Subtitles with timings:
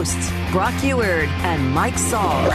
[0.00, 2.50] hosts, Brock Huard and Mike Salk.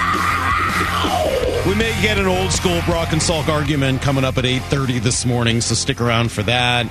[1.68, 5.27] We may get an old school Brock and Salk argument coming up at 8.30 this
[5.27, 6.87] morning, so stick around for that.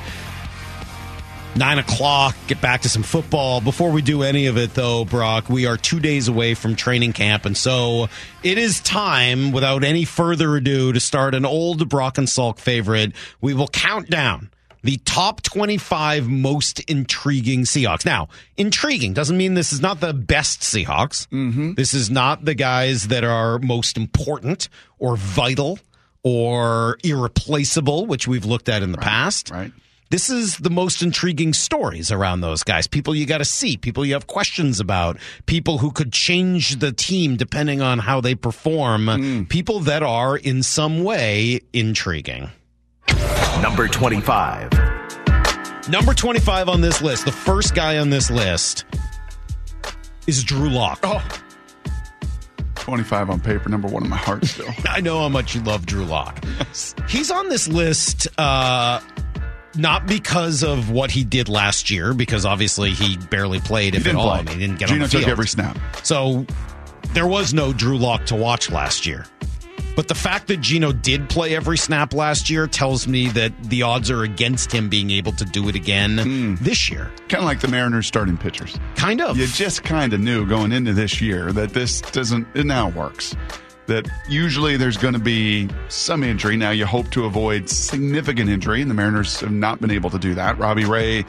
[1.57, 3.61] 9 o'clock, get back to some football.
[3.61, 7.15] Before we do any of it, though, Brock, we are two days away from training
[7.15, 8.09] camp, and so
[8.45, 13.13] it is time, without any further ado, to start an old Brock and Salk favorite.
[13.41, 14.51] We will count down
[14.85, 18.05] the top 25 most intriguing Seahawks.
[18.05, 21.27] Now, intriguing doesn't mean this is not the best Seahawks.
[21.29, 21.73] Mm-hmm.
[21.75, 25.79] This is not the guys that are most important or vital
[26.23, 29.51] or irreplaceable, which we've looked at in the right, past.
[29.51, 29.73] Right.
[30.11, 32.87] This is the most intriguing stories around those guys.
[32.87, 36.93] People you got to see, people you have questions about, people who could change the
[36.93, 39.49] team depending on how they perform, mm.
[39.49, 42.51] people that are in some way intriguing.
[43.61, 44.71] Number 25.
[45.89, 48.85] Number 25 on this list, the first guy on this list
[50.27, 51.01] is Drew Lock.
[51.03, 51.23] Oh.
[52.77, 54.69] 25 on paper, number one in my heart still.
[54.89, 56.45] I know how much you love Drew Lock.
[56.59, 56.95] Yes.
[57.09, 59.01] He's on this list uh,
[59.77, 64.15] not because of what he did last year, because obviously he barely played, if at
[64.15, 64.31] all.
[64.31, 65.23] I mean, he didn't get Geno on the field.
[65.25, 65.79] took every snap.
[66.03, 66.47] So
[67.13, 69.27] there was no Drew Lock to watch last year.
[69.97, 73.83] But the fact that Geno did play every snap last year tells me that the
[73.83, 76.59] odds are against him being able to do it again mm.
[76.59, 77.13] this year.
[77.29, 78.79] Kind of like the Mariners starting pitchers.
[78.97, 79.37] Kind of.
[79.37, 83.37] You just kind of knew going into this year that this doesn't, it now works.
[83.87, 86.57] That usually there's going to be some injury.
[86.57, 90.19] Now you hope to avoid significant injury, and the Mariners have not been able to
[90.19, 90.59] do that.
[90.59, 91.25] Robbie Ray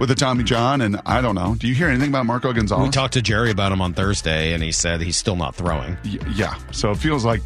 [0.00, 1.54] with a Tommy John, and I don't know.
[1.54, 2.88] Do you hear anything about Marco Gonzalez?
[2.88, 5.96] We talked to Jerry about him on Thursday, and he said he's still not throwing.
[6.04, 7.42] Y- yeah, so it feels like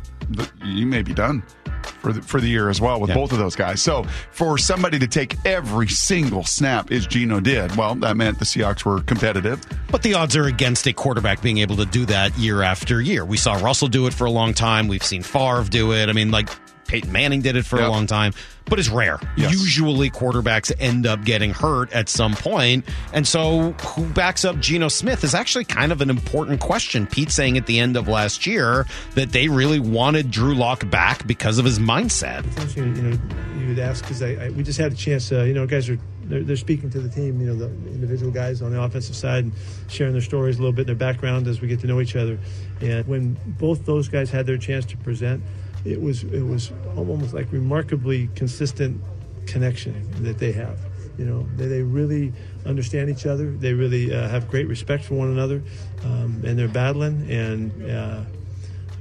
[0.65, 1.43] you may be done
[1.85, 3.17] for the, for the year as well with yeah.
[3.17, 3.83] both of those guys.
[3.83, 8.45] So for somebody to take every single snap as Geno did, well, that meant the
[8.45, 9.61] Seahawks were competitive.
[9.91, 13.25] But the odds are against a quarterback being able to do that year after year.
[13.25, 14.89] We saw Russell do it for a long time.
[14.89, 16.09] We've seen Favre do it.
[16.09, 16.49] I mean, like
[16.95, 17.89] Peyton Manning did it for yep.
[17.89, 18.33] a long time,
[18.67, 19.19] but it's rare.
[19.37, 19.51] Yes.
[19.51, 22.85] Usually quarterbacks end up getting hurt at some point.
[23.13, 27.09] And so who backs up Geno Smith is actually kind of an important question.
[27.09, 28.87] Pete saying at the end of last year
[29.17, 32.45] that they really wanted Drew Lock back because of his mindset.
[32.77, 33.19] You know,
[33.59, 35.91] you would ask because I, I, we just had a chance, uh, you know, guys
[35.91, 39.17] are they're, they're, speaking to the team, you know, the individual guys on the offensive
[39.17, 39.53] side and
[39.89, 42.39] sharing their stories a little bit, their background as we get to know each other.
[42.81, 45.43] And when both those guys had their chance to present,
[45.85, 49.01] it was it was almost like remarkably consistent
[49.47, 50.79] connection that they have.
[51.19, 52.33] You know, they, they really
[52.67, 53.51] understand each other.
[53.53, 55.63] They really uh, have great respect for one another,
[56.03, 57.31] um, and they're battling.
[57.31, 58.23] And uh,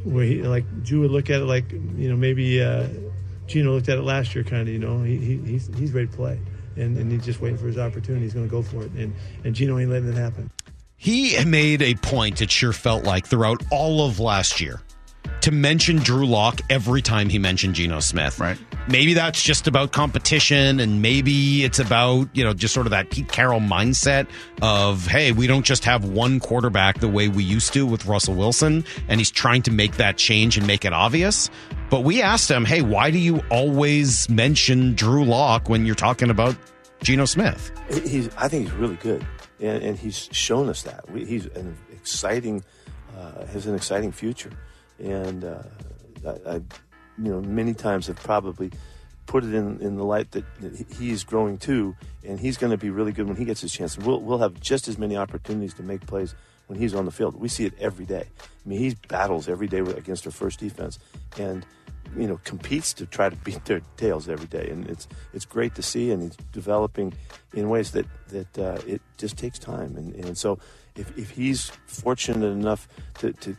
[0.04, 2.88] where he, like Drew would look at it like you know maybe uh,
[3.48, 4.70] Geno looked at it last year, kind of.
[4.70, 6.40] You know, he, he, he's he's ready to play,
[6.76, 8.26] and, and he's just waiting for his opportunity.
[8.26, 9.14] He's going to go for it, and
[9.44, 10.52] and Geno ain't letting it happen.
[10.96, 12.42] He made a point.
[12.42, 14.82] It sure felt like throughout all of last year
[15.44, 18.40] to mention Drew Lock every time he mentioned Geno Smith.
[18.40, 18.58] Right.
[18.88, 23.10] Maybe that's just about competition, and maybe it's about you know just sort of that
[23.10, 24.28] Pete Carroll mindset
[24.62, 28.36] of hey, we don't just have one quarterback the way we used to with Russell
[28.36, 31.50] Wilson, and he's trying to make that change and make it obvious.
[31.90, 36.30] But we asked him, hey, why do you always mention Drew Lock when you're talking
[36.30, 36.56] about
[37.04, 37.72] Geno Smith?
[37.90, 39.26] He's, I think he's really good,
[39.60, 41.10] and, and he's shown us that.
[41.12, 42.64] We, he's an exciting,
[43.16, 44.52] uh, has an exciting future
[45.00, 45.64] and uh,
[46.26, 48.72] I, I, you know, many times have probably
[49.26, 51.96] put it in, in the light that, that he's growing too,
[52.26, 53.96] and he's going to be really good when he gets his chance.
[53.96, 56.36] And we'll, we'll have just as many opportunities to make plays
[56.68, 57.40] when he's on the field.
[57.40, 58.28] We see it every day.
[58.40, 61.00] I mean, he battles every day against our first defense,
[61.38, 61.66] and
[62.18, 65.74] you know, competes to try to beat their tails every day, and it's it's great
[65.76, 67.14] to see, and he's developing
[67.54, 70.60] in ways that that uh, it just takes time, and, and so
[70.96, 72.88] if, if he's fortunate enough
[73.20, 73.56] to, to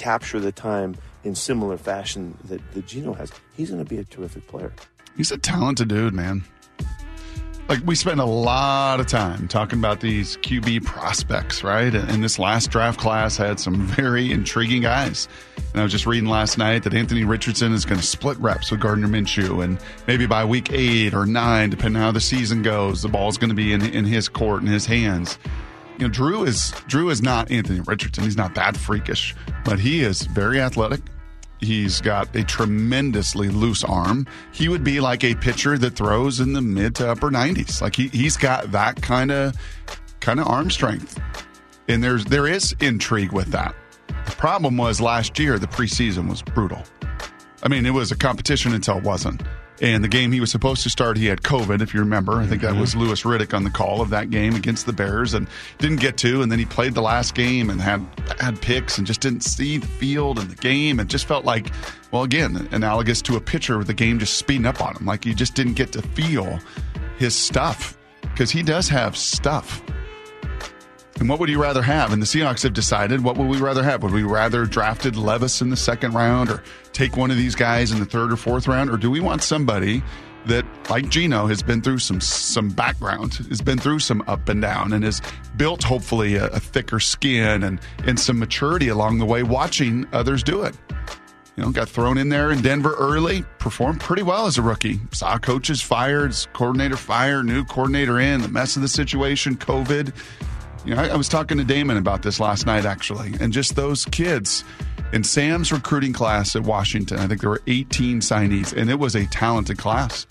[0.00, 4.04] capture the time in similar fashion that, that Geno has, he's going to be a
[4.04, 4.72] terrific player.
[5.16, 6.42] He's a talented dude, man.
[7.68, 11.94] Like we spend a lot of time talking about these QB prospects, right?
[11.94, 15.28] And this last draft class had some very intriguing guys.
[15.72, 18.70] And I was just reading last night that Anthony Richardson is going to split reps
[18.70, 19.78] with Gardner Minshew, and
[20.08, 23.50] maybe by week eight or nine, depending on how the season goes, the ball's going
[23.50, 25.38] to be in in his court in his hands
[26.00, 28.24] you know, Drew is Drew is not Anthony Richardson.
[28.24, 31.00] He's not that freakish, but he is very athletic.
[31.60, 34.26] He's got a tremendously loose arm.
[34.50, 37.82] He would be like a pitcher that throws in the mid to upper 90s.
[37.82, 39.54] Like he he's got that kind of
[40.20, 41.20] kind of arm strength.
[41.88, 43.74] And there's there is intrigue with that.
[44.08, 46.82] The problem was last year the preseason was brutal.
[47.62, 49.42] I mean, it was a competition until it wasn't.
[49.80, 52.34] And the game he was supposed to start, he had COVID, if you remember.
[52.34, 52.80] I think that mm-hmm.
[52.80, 55.48] was Louis Riddick on the call of that game against the Bears and
[55.78, 56.42] didn't get to.
[56.42, 58.04] And then he played the last game and had
[58.38, 61.00] had picks and just didn't see the field and the game.
[61.00, 61.72] It just felt like,
[62.10, 65.06] well, again, analogous to a pitcher with the game just speeding up on him.
[65.06, 66.58] Like he just didn't get to feel
[67.18, 69.82] his stuff because he does have stuff.
[71.20, 72.14] And what would you rather have?
[72.14, 74.02] And the Seahawks have decided what would we rather have?
[74.02, 76.62] Would we rather drafted Levis in the second round or
[76.94, 78.88] take one of these guys in the third or fourth round?
[78.90, 80.02] Or do we want somebody
[80.46, 84.62] that, like Geno, has been through some some background, has been through some up and
[84.62, 85.20] down, and has
[85.56, 90.42] built hopefully a, a thicker skin and, and some maturity along the way, watching others
[90.42, 90.74] do it?
[91.56, 94.98] You know, got thrown in there in Denver early, performed pretty well as a rookie.
[95.12, 100.14] Saw coaches fired, coordinator fired, new coordinator in, the mess of the situation, COVID.
[100.84, 103.76] You know, I, I was talking to Damon about this last night, actually, and just
[103.76, 104.64] those kids
[105.12, 107.18] in Sam's recruiting class at Washington.
[107.18, 110.26] I think there were 18 signees, and it was a talented class.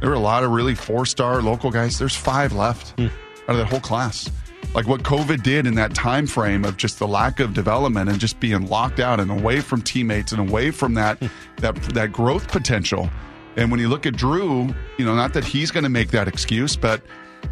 [0.00, 1.98] There were a lot of really four star local guys.
[1.98, 3.06] There's five left hmm.
[3.06, 4.30] out of that whole class.
[4.74, 8.18] Like what COVID did in that time frame of just the lack of development and
[8.18, 11.26] just being locked out and away from teammates and away from that hmm.
[11.58, 13.08] that that growth potential.
[13.56, 16.26] And when you look at Drew, you know, not that he's going to make that
[16.26, 17.02] excuse, but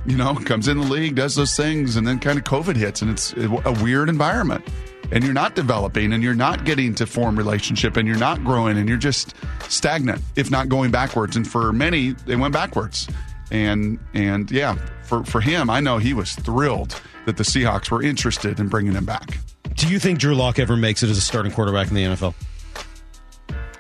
[0.07, 3.03] you know, comes in the league, does those things, and then kind of COVID hits,
[3.03, 4.65] and it's a weird environment.
[5.13, 8.79] And you're not developing, and you're not getting to form relationship, and you're not growing,
[8.79, 9.35] and you're just
[9.69, 11.37] stagnant, if not going backwards.
[11.37, 13.09] And for many, they went backwards.
[13.51, 18.03] And and yeah, for for him, I know he was thrilled that the Seahawks were
[18.03, 19.39] interested in bringing him back.
[19.75, 22.35] Do you think Drew Lock ever makes it as a starting quarterback in the NFL?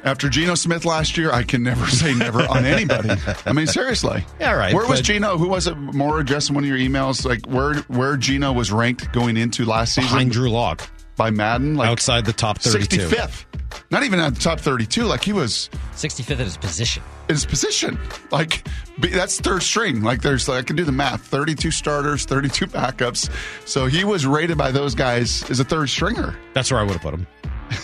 [0.04, 3.10] After Geno Smith last year, I can never say never on anybody.
[3.46, 4.24] I mean, seriously.
[4.40, 5.36] Yeah, right, Where was but- Geno?
[5.38, 5.76] Who was it?
[5.76, 9.94] More addressing one of your emails, like where where Geno was ranked going into last
[9.94, 13.08] season Behind Drew Lock, by Madden, like outside the top 32.
[13.08, 13.44] 65th.
[13.92, 15.04] Not even at the top 32.
[15.04, 17.02] Like he was 65th at his position.
[17.28, 17.98] in his position.
[18.32, 18.66] Like
[19.00, 20.02] be- that's third string.
[20.02, 21.22] Like there's, I can do the math.
[21.26, 23.30] 32 starters, 32 backups.
[23.68, 26.36] So he was rated by those guys as a third stringer.
[26.52, 27.26] That's where I would have put him.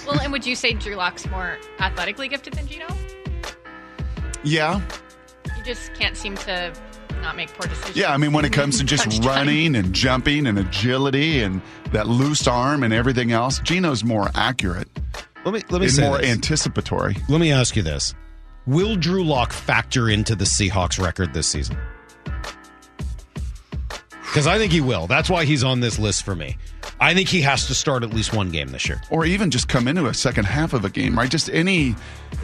[0.06, 2.86] Well, and would you say Drew Lock's more athletically gifted than Geno?
[4.44, 4.80] Yeah,
[5.56, 6.72] You just can't seem to
[7.20, 7.96] not make poor decisions.
[7.96, 11.60] Yeah, I mean, when it comes to just Crunch running and jumping and agility and
[11.92, 14.88] that loose arm and everything else, Geno's more accurate
[15.44, 16.30] Let me let me say more this.
[16.30, 17.16] anticipatory.
[17.28, 18.14] Let me ask you this:
[18.66, 21.76] Will Drew Lock factor into the Seahawks record this season?
[24.36, 25.06] Because I think he will.
[25.06, 26.58] That's why he's on this list for me.
[27.00, 29.00] I think he has to start at least one game this year.
[29.08, 31.30] Or even just come into a second half of a game, right?
[31.30, 31.94] Just any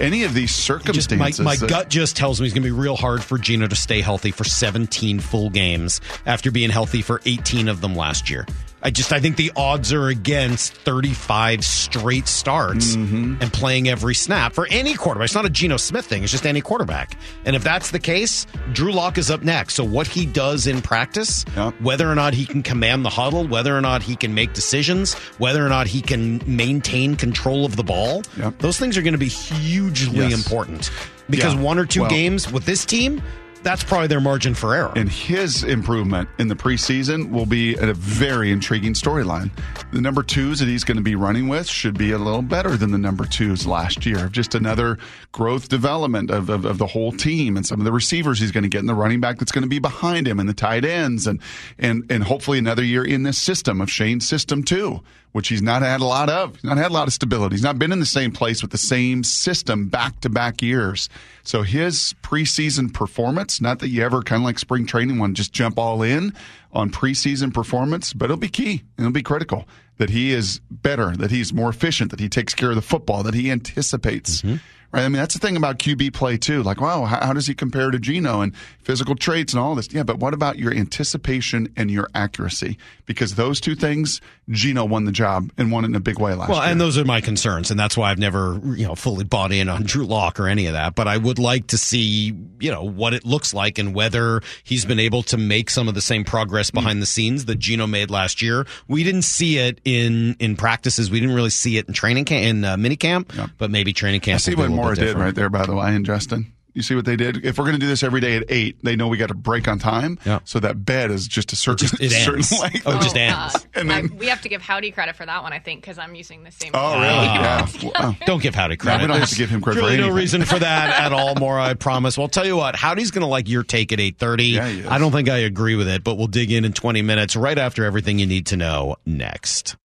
[0.01, 1.41] any of these Just circumstances.
[1.41, 3.67] my, my that- gut just tells me it's going to be real hard for Geno
[3.67, 8.31] to stay healthy for 17 full games after being healthy for 18 of them last
[8.31, 8.47] year.
[8.85, 13.37] I just I think the odds are against 35 straight starts Mm-hmm.
[13.41, 15.27] and playing every snap for any quarterback.
[15.27, 16.23] It's not a Geno Smith thing.
[16.25, 17.17] It's just any quarterback.
[17.45, 19.75] And if that's the case, Drew Lock is up next.
[19.75, 21.81] So what he does in practice, Yep.
[21.81, 25.15] whether or not he can command the huddle, whether or not he can make decisions,
[25.39, 28.59] whether or not he can maintain control of the ball, Yep.
[28.59, 30.33] those things are going to be hugely Yes.
[30.35, 30.91] important
[31.31, 31.61] because Yeah.
[31.61, 33.23] one or two Well- games with this team,
[33.63, 34.93] that's probably their margin for error.
[34.97, 39.51] and his improvement in the preseason will be a very intriguing storyline.
[39.93, 42.77] The number twos that he's going to be running with should be a little better
[42.77, 44.29] than the number twos last year.
[44.29, 44.99] Just another
[45.33, 48.63] growth development of, of, of the whole team and some of the receivers he's going
[48.63, 50.85] to get and the running back that's going to be behind him and the tight
[50.85, 51.41] ends and
[51.79, 55.01] and and hopefully another year in this system of Shane's system too,
[55.33, 56.55] which he's not had a lot of.
[56.57, 57.57] He's not had a lot of stability.
[57.57, 61.09] He's not been in the same place with the same system back to back years.
[61.43, 65.53] So his preseason performance, not that you ever kind of like spring training to just
[65.53, 66.35] jump all in
[66.73, 68.83] on preseason performance, but it'll be key.
[68.99, 69.67] It'll be critical
[69.99, 73.23] that he is better, that he's more efficient, that he takes care of the football,
[73.23, 74.43] that he anticipates.
[74.43, 74.57] Mm-hmm.
[74.93, 75.05] Right.
[75.05, 76.63] I mean, that's the thing about QB play too.
[76.63, 79.89] Like, wow, how, how does he compare to Geno and physical traits and all this?
[79.93, 82.77] Yeah, but what about your anticipation and your accuracy?
[83.07, 84.21] Because those two things,
[84.51, 86.63] Geno won the job and won it in a big way last well, year.
[86.63, 89.51] Well, and those are my concerns, and that's why I've never, you know, fully bought
[89.53, 90.95] in on Drew Lock or any of that.
[90.95, 94.85] But I would like to see, you know, what it looks like and whether he's
[94.85, 96.75] been able to make some of the same progress Mm.
[96.75, 98.67] behind the scenes that Geno made last year.
[98.89, 101.11] We didn't see it in in practices.
[101.11, 103.51] We didn't really see it in training camp, in uh, mini camp, Yep.
[103.59, 104.41] but maybe training I camp.
[104.43, 106.53] see will what Mora did right there, by the way, and Justin.
[106.75, 107.45] You see what they did?
[107.45, 109.35] If we're going to do this every day at eight, they know we got to
[109.35, 110.19] break on time.
[110.25, 110.39] Yeah.
[110.45, 112.59] So that bed is just a certain, just- it certain ends.
[112.59, 112.83] length.
[112.87, 113.67] Oh, it just Uh, ends.
[113.75, 115.99] And then- I- we have to give Howdy credit for that one, I think, because
[115.99, 116.71] I'm using the same.
[116.73, 117.05] Oh, really?
[117.29, 117.71] Ah.
[117.83, 117.91] yeah.
[118.01, 118.17] Wow.
[118.25, 119.03] Don't give Howdy credit.
[119.03, 121.35] we don't have to give him credit for Really, no reason for that at all,
[121.35, 121.63] Maura.
[121.63, 122.17] I promise.
[122.17, 122.75] Well, I'll tell you what.
[122.75, 124.45] Howdy's going to like your take at eight thirty.
[124.47, 124.87] Yeah, he is.
[124.87, 127.59] I don't think I agree with it, but we'll dig in in twenty minutes, right
[127.59, 129.77] after everything you need to know next.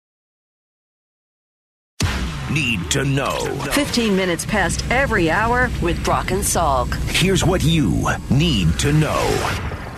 [2.56, 3.36] Need to know.
[3.72, 6.94] 15 minutes past every hour with Brock and Salk.
[7.10, 9.20] Here's what you need to know.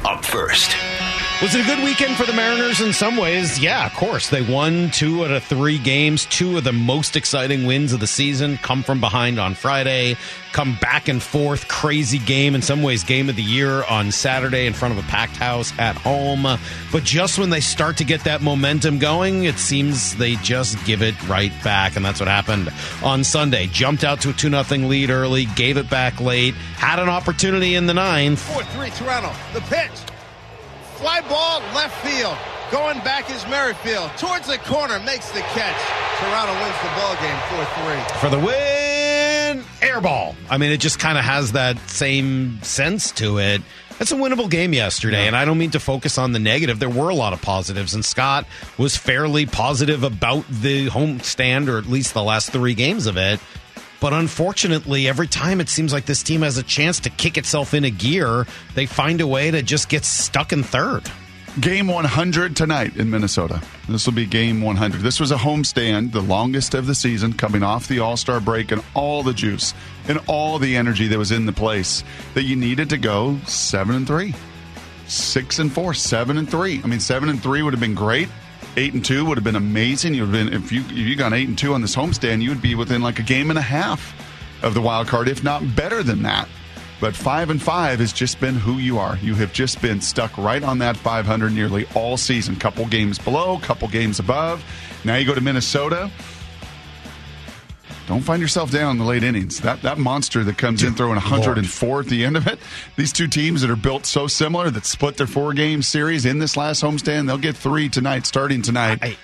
[0.05, 0.98] Up first.
[1.41, 3.61] Was it a good weekend for the Mariners in some ways?
[3.61, 4.29] Yeah, of course.
[4.29, 6.27] They won two out of three games.
[6.27, 10.17] Two of the most exciting wins of the season come from behind on Friday,
[10.51, 11.69] come back and forth.
[11.69, 15.07] Crazy game, in some ways, game of the year on Saturday in front of a
[15.07, 16.43] packed house at home.
[16.91, 21.03] But just when they start to get that momentum going, it seems they just give
[21.03, 21.95] it right back.
[21.95, 22.69] And that's what happened
[23.01, 23.69] on Sunday.
[23.69, 27.77] Jumped out to a 2 0 lead early, gave it back late, had an opportunity
[27.77, 28.41] in the ninth.
[28.41, 29.33] 4 3 Toronto.
[29.53, 29.93] The pitch.
[30.99, 32.37] Fly ball left field.
[32.73, 34.11] Going back is Merrifield.
[34.19, 34.99] Towards the corner.
[34.99, 35.81] Makes the catch.
[36.19, 37.65] Toronto wins the ball game 4
[38.11, 38.19] 3.
[38.19, 40.35] For the win, air ball.
[40.51, 43.63] I mean, it just kind of has that same sense to it.
[44.01, 46.81] It's a winnable game yesterday, and I don't mean to focus on the negative.
[46.81, 48.45] There were a lot of positives, and Scott
[48.77, 53.17] was fairly positive about the home stand, or at least the last three games of
[53.17, 53.39] it.
[54.01, 57.75] But unfortunately, every time it seems like this team has a chance to kick itself
[57.75, 61.11] in a gear, they find a way to just get stuck in third.
[61.61, 63.61] Game 100 tonight in Minnesota.
[63.89, 65.01] This will be game 100.
[65.01, 68.71] This was a homestand, the longest of the season, coming off the All Star break
[68.71, 69.75] and all the juice
[70.07, 73.97] and all the energy that was in the place that you needed to go seven
[73.97, 74.35] and three,
[75.09, 76.81] six and four, seven and three.
[76.85, 78.29] I mean, seven and three would have been great.
[78.79, 80.15] Eight and two would have been amazing.
[80.15, 82.63] You've been if you if you got eight and two on this homestand, you would
[82.63, 84.15] be within like a game and a half
[84.63, 86.49] of the wild card, if not better than that.
[87.01, 89.17] But five and five has just been who you are.
[89.17, 92.55] You have just been stuck right on that 500 nearly all season.
[92.55, 94.65] Couple games below, couple games above.
[95.05, 96.09] Now you go to Minnesota.
[98.09, 99.61] Don't find yourself down in the late innings.
[99.61, 102.59] That that monster that comes in throwing 104 at the end of it.
[102.97, 106.39] These two teams that are built so similar that split their four game series in
[106.39, 108.99] this last homestand, they'll get three tonight, starting tonight.
[109.03, 109.19] I,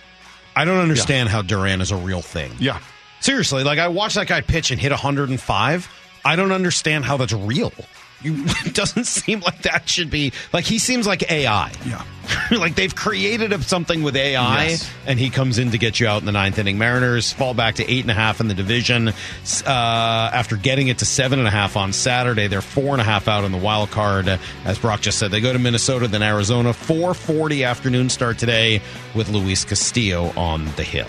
[0.55, 2.53] I don't understand how Duran is a real thing.
[2.61, 2.79] yeah.
[3.21, 5.89] Seriously, like I watched that guy pitch and hit 105.
[6.27, 7.73] I don't understand how that's real.
[8.23, 11.73] You, it doesn't seem like that should be like he seems like AI.
[11.85, 12.03] Yeah.
[12.53, 14.91] like they've created something with AI, Yes.
[15.07, 16.79] and he comes in to get you out in the ninth inning.
[16.79, 19.13] Mariners fall back to eight and a half in the division uh,
[19.67, 22.47] after getting it to seven and a half on Saturday.
[22.47, 24.27] They're four and a half out in the wild card,
[24.65, 25.31] as Brock just said.
[25.33, 26.73] They go to Minnesota, then Arizona.
[26.73, 28.81] Four forty afternoon start today
[29.15, 31.05] with Luis Castillo on the hill.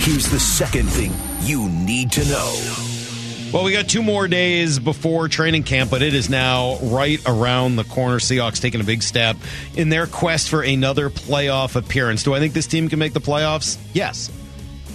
[0.00, 1.12] Here's the second thing
[1.46, 2.91] you need to know.
[3.52, 7.76] Well, we got two more days before training camp, but it is now right around
[7.76, 8.18] the corner.
[8.18, 9.36] Seahawks taking a big step
[9.76, 12.22] in their quest for another playoff appearance.
[12.22, 13.76] Do I think this team can make the playoffs?
[13.92, 14.30] Yes.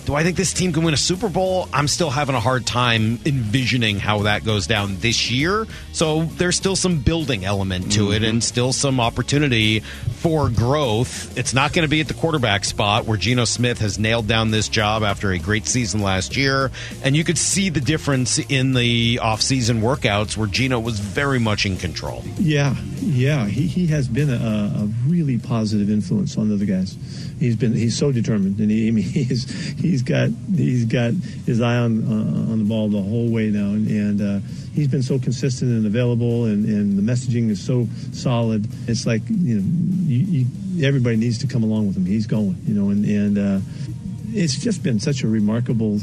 [0.08, 1.68] Do I think this team can win a Super Bowl?
[1.74, 5.68] I'm still having a hard time envisioning how that goes down this year.
[5.92, 8.24] So there's still some building element to it mm-hmm.
[8.24, 11.38] and still some opportunity for growth.
[11.38, 14.50] It's not going to be at the quarterback spot where Geno Smith has nailed down
[14.50, 16.72] this job after a great season last year.
[17.04, 21.66] And you could see the difference in the offseason workouts where Geno was very much
[21.66, 22.24] in control.
[22.38, 26.96] Yeah, yeah, he, he has been a, a really positive influence on the other guys.
[27.40, 31.14] He's been he's so determined, and he I mean, he's he's got he's got
[31.46, 34.88] his eye on uh, on the ball the whole way now, and, and uh, he's
[34.88, 38.68] been so consistent and available, and, and the messaging is so solid.
[38.88, 39.64] It's like you know,
[40.06, 42.06] you, you, everybody needs to come along with him.
[42.06, 43.38] He's going, you know, and and.
[43.38, 43.60] Uh,
[44.30, 46.00] it's just been such a remarkable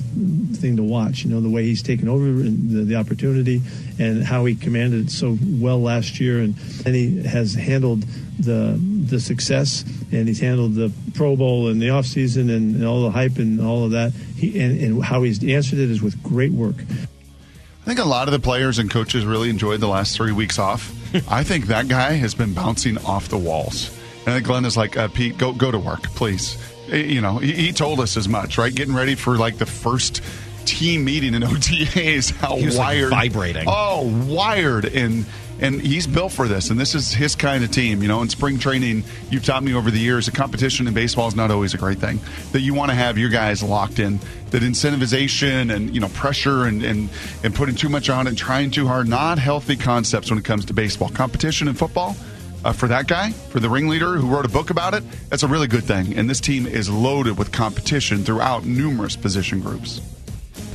[0.54, 1.24] thing to watch.
[1.24, 3.60] You know the way he's taken over the, the opportunity,
[3.98, 6.54] and how he commanded it so well last year, and
[6.86, 8.02] and he has handled
[8.38, 13.02] the the success, and he's handled the Pro Bowl and the offseason and, and all
[13.02, 14.12] the hype and all of that.
[14.12, 16.76] He and, and how he's answered it is with great work.
[16.80, 20.58] I think a lot of the players and coaches really enjoyed the last three weeks
[20.58, 20.92] off.
[21.28, 23.90] I think that guy has been bouncing off the walls.
[24.20, 26.56] And I think Glenn is like, uh, Pete, go go to work, please.
[26.88, 28.74] You know, he, he told us as much, right?
[28.74, 30.22] Getting ready for like the first
[30.64, 33.64] team meeting in OTAs, how was, like, wired, vibrating.
[33.66, 35.26] Oh, wired, and
[35.60, 36.70] and he's built for this.
[36.70, 38.02] And this is his kind of team.
[38.02, 41.28] You know, in spring training, you've taught me over the years, the competition in baseball
[41.28, 42.20] is not always a great thing.
[42.52, 44.18] That you want to have your guys locked in.
[44.50, 47.08] That incentivization and you know pressure and and
[47.42, 50.64] and putting too much on it, trying too hard, not healthy concepts when it comes
[50.66, 51.08] to baseball.
[51.08, 52.16] Competition in football.
[52.64, 55.46] Uh, for that guy, for the ringleader who wrote a book about it, that's a
[55.46, 56.16] really good thing.
[56.16, 60.00] And this team is loaded with competition throughout numerous position groups.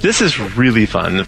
[0.01, 1.25] This is really fun.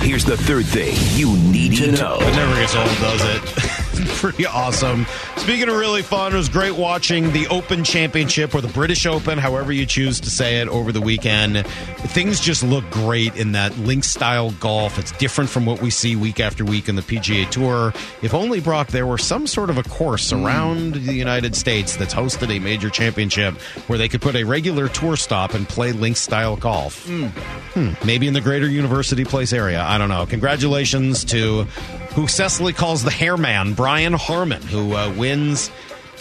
[0.00, 2.16] Here's the third thing you need to know.
[2.20, 3.73] It never gets old, does it?
[4.18, 5.06] pretty awesome.
[5.36, 9.38] Speaking of really fun, it was great watching the Open Championship or the British Open,
[9.38, 11.66] however you choose to say it, over the weekend.
[11.66, 14.98] Things just look great in that link style golf.
[14.98, 17.92] It's different from what we see week after week in the PGA Tour.
[18.22, 22.14] If only, Brock, there were some sort of a course around the United States that's
[22.14, 23.54] hosted a major championship
[23.86, 27.06] where they could put a regular tour stop and play link style golf.
[27.06, 29.82] Hmm, maybe in the greater University Place area.
[29.82, 30.26] I don't know.
[30.26, 31.66] Congratulations to
[32.14, 35.70] who Cecily calls the hairman, Brian Harman, who uh, wins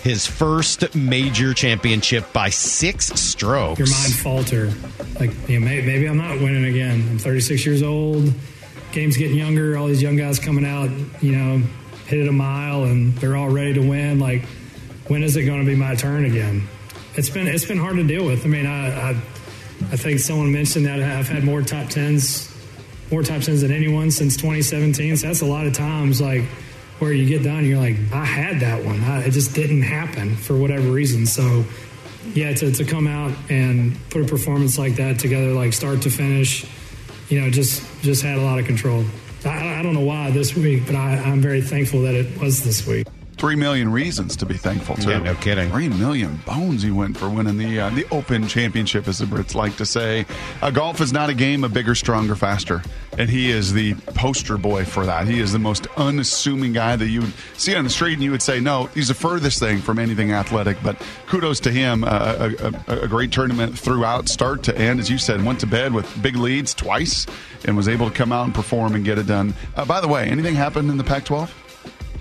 [0.01, 3.79] his first major championship by six strokes.
[3.79, 4.73] your mind falter.
[5.19, 7.07] Like, you know, maybe, maybe I'm not winning again.
[7.09, 8.33] I'm 36 years old.
[8.91, 9.77] Game's getting younger.
[9.77, 10.89] All these young guys coming out,
[11.21, 11.65] you know,
[12.07, 14.19] hit it a mile and they're all ready to win.
[14.19, 14.43] Like,
[15.07, 16.67] when is it going to be my turn again?
[17.15, 18.45] It's been it's been hard to deal with.
[18.45, 22.52] I mean, I I, I think someone mentioned that I've had more top tens,
[23.13, 25.17] more tens than anyone since 2017.
[25.17, 26.41] So that's a lot of times like
[26.97, 29.01] where you get done, you're like, I had that one.
[29.01, 31.27] I, it just didn't happen for whatever reason.
[31.27, 31.63] So
[32.33, 36.09] yeah, to, to come out and put a performance like that together, like start to
[36.09, 36.65] finish,
[37.29, 39.05] you know, just just had a lot of control.
[39.45, 42.63] I, I don't know why this week, but I, I'm very thankful that it was
[42.63, 43.05] this week.
[43.43, 45.09] Three million reasons to be thankful too.
[45.09, 45.69] Yeah, no kidding.
[45.69, 49.53] Three million bones he went for winning the uh, the Open Championship, as the Brits
[49.53, 50.25] like to say.
[50.61, 52.81] Uh, golf is not a game of bigger, stronger, faster,
[53.17, 55.27] and he is the poster boy for that.
[55.27, 58.31] He is the most unassuming guy that you would see on the street, and you
[58.31, 62.05] would say, "No, he's the furthest thing from anything athletic." But kudos to him.
[62.05, 62.49] Uh,
[62.87, 65.43] a, a, a great tournament throughout, start to end, as you said.
[65.43, 67.25] Went to bed with big leads twice,
[67.65, 69.53] and was able to come out and perform and get it done.
[69.75, 71.49] Uh, by the way, anything happened in the Pac-12?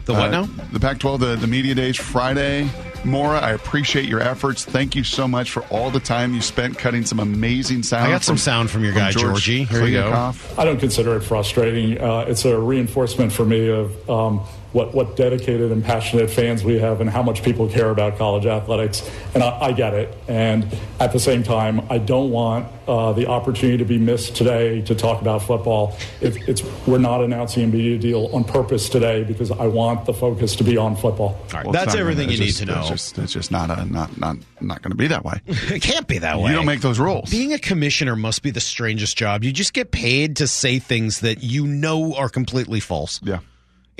[0.05, 0.49] The what Uh, now?
[0.73, 2.69] The Pac 12, the, the Media Days Friday.
[3.05, 4.65] Mora, I appreciate your efforts.
[4.65, 8.05] Thank you so much for all the time you spent cutting some amazing sound.
[8.07, 9.65] I got some sound from your guy, George Georgie.
[9.65, 10.33] Here you go.
[10.57, 12.01] I don't consider it frustrating.
[12.01, 14.43] Uh, it's a reinforcement for me of um,
[14.73, 18.47] what, what dedicated and passionate fans we have and how much people care about college
[18.47, 19.09] athletics.
[19.35, 20.17] And I, I get it.
[20.29, 20.67] And
[21.01, 24.95] at the same time, I don't want uh, the opportunity to be missed today to
[24.95, 25.97] talk about football.
[26.21, 30.15] It, it's, we're not announcing a media deal on purpose today because I want the
[30.15, 31.29] focus to be on football.
[31.29, 32.81] All right, Well, that's everything gonna- you need to know.
[32.81, 35.41] It's just, it's just not a, not not not going to be that way.
[35.47, 36.51] it can't be that way.
[36.51, 37.31] You don't make those rules.
[37.31, 39.45] Being a commissioner must be the strangest job.
[39.45, 43.21] You just get paid to say things that you know are completely false.
[43.23, 43.39] yeah,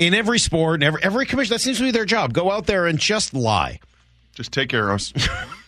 [0.03, 2.33] In every sport, and every, every commissioner, that seems to be their job.
[2.33, 3.79] Go out there and just lie.
[4.33, 5.13] just take arrows.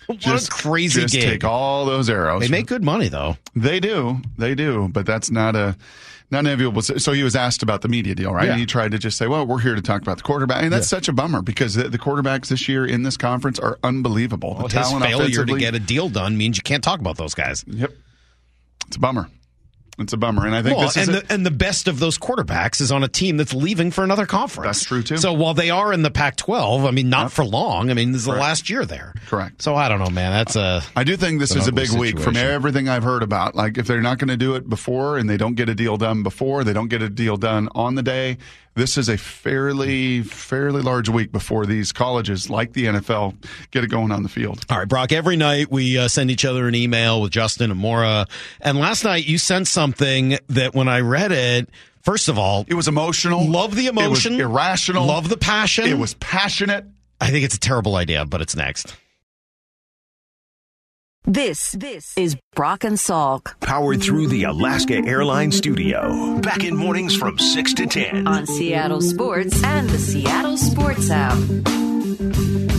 [0.07, 1.23] What just a crazy just gig.
[1.23, 2.41] take all those arrows.
[2.41, 3.37] They make good money, though.
[3.55, 5.75] They do, they do, but that's not a
[6.31, 6.81] not an enviable.
[6.81, 8.45] So he was asked about the media deal, right?
[8.45, 8.51] Yeah.
[8.51, 10.71] And he tried to just say, "Well, we're here to talk about the quarterback," and
[10.71, 14.55] that's such a bummer because the, the quarterbacks this year in this conference are unbelievable.
[14.57, 17.33] Well, the his failure to get a deal done means you can't talk about those
[17.33, 17.63] guys.
[17.67, 17.91] Yep,
[18.87, 19.29] it's a bummer.
[19.97, 21.99] It's a bummer, and I think Well, this is and the, and the best of
[21.99, 24.79] those quarterbacks is on a team that's leaving for another conference.
[24.79, 25.15] That's true, too.
[25.17, 27.31] So while they are in the Pac-12, I mean, not Yep.
[27.31, 27.89] for long.
[27.89, 29.13] I mean, this is the last year there.
[29.27, 29.61] Correct.
[29.61, 30.31] So I don't know, man.
[30.31, 33.55] That's a I do think this is a big week from everything I've heard about.
[33.55, 35.95] Like, if they're not going to do it before and they don't get a deal
[35.97, 38.37] done before, they don't get a deal done on the day.
[38.75, 43.35] This is a fairly, fairly large week before these colleges, like the NFL,
[43.71, 44.65] get it going on the field.
[44.69, 45.13] All right, Brock.
[45.13, 48.27] Every night we uh, send each other an email with Justin and Mora.
[48.59, 51.69] And last night you sent something that when I read it,
[52.01, 53.49] first of all, It was emotional.
[53.49, 55.05] love the emotion, It was irrational.
[55.05, 55.85] love the passion.
[55.85, 56.85] It was passionate.
[57.21, 58.93] I think it's a terrible idea, but it's next.
[61.27, 66.39] This, this is Brock and Salk Powered through the Alaska Airlines studio.
[66.41, 68.27] Back in mornings from 6 to 10.
[68.27, 71.35] on Seattle Sports and the Seattle Sports app.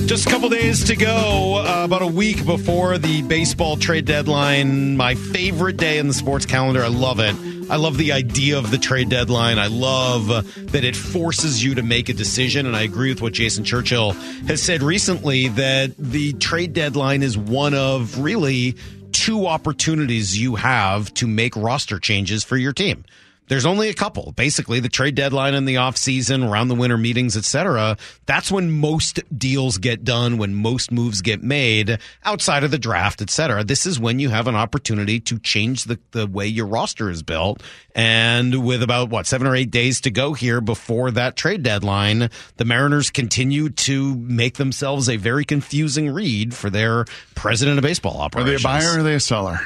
[0.06, 4.96] Just a couple days to go, uh, about a week before the baseball trade deadline.
[4.96, 6.84] My favorite day in the sports calendar.
[6.84, 7.34] I love it.
[7.68, 9.58] I love the idea of the trade deadline.
[9.58, 10.28] I love
[10.72, 12.64] that it forces you to make a decision.
[12.64, 14.12] And I agree with what Jason Churchill
[14.46, 18.76] has said recently that the trade deadline is one of really
[19.10, 23.04] two opportunities you have to make roster changes for your team.
[23.48, 24.32] There's only a couple.
[24.32, 27.96] Basically, the trade deadline in the offseason, around the winter meetings, etc.
[28.26, 33.22] That's when most deals get done, when most moves get made outside of the draft,
[33.22, 33.64] etc.
[33.64, 37.22] This is when you have an opportunity to change the, the way your roster is
[37.22, 37.62] built.
[37.94, 42.30] And with about, what, seven or eight days to go here before that trade deadline,
[42.56, 47.04] the Mariners continue to make themselves a very confusing read for their
[47.34, 48.64] president of baseball operations.
[48.64, 49.60] Are they a buyer or are they a seller?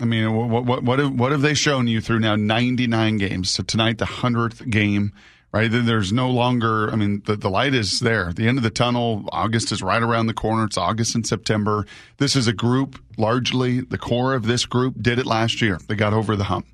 [0.00, 3.50] I mean, what what what have, what have they shown you through now 99 games?
[3.50, 5.12] So tonight, the hundredth game,
[5.52, 5.68] right?
[5.70, 6.90] There's no longer.
[6.90, 8.32] I mean, the the light is there.
[8.32, 9.28] The end of the tunnel.
[9.32, 10.64] August is right around the corner.
[10.64, 11.86] It's August and September.
[12.16, 12.98] This is a group.
[13.18, 15.78] Largely, the core of this group did it last year.
[15.88, 16.66] They got over the hump,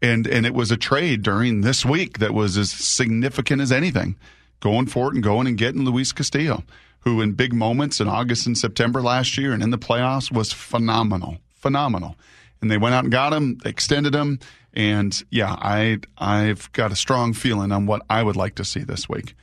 [0.00, 4.16] and and it was a trade during this week that was as significant as anything
[4.60, 6.62] going for it and going and getting Luis Castillo,
[7.00, 10.52] who in big moments in August and September last year and in the playoffs was
[10.52, 12.14] phenomenal, phenomenal.
[12.62, 14.38] And they went out and got him, they extended him,
[14.72, 18.80] and yeah, I I've got a strong feeling on what I would like to see
[18.80, 19.34] this week.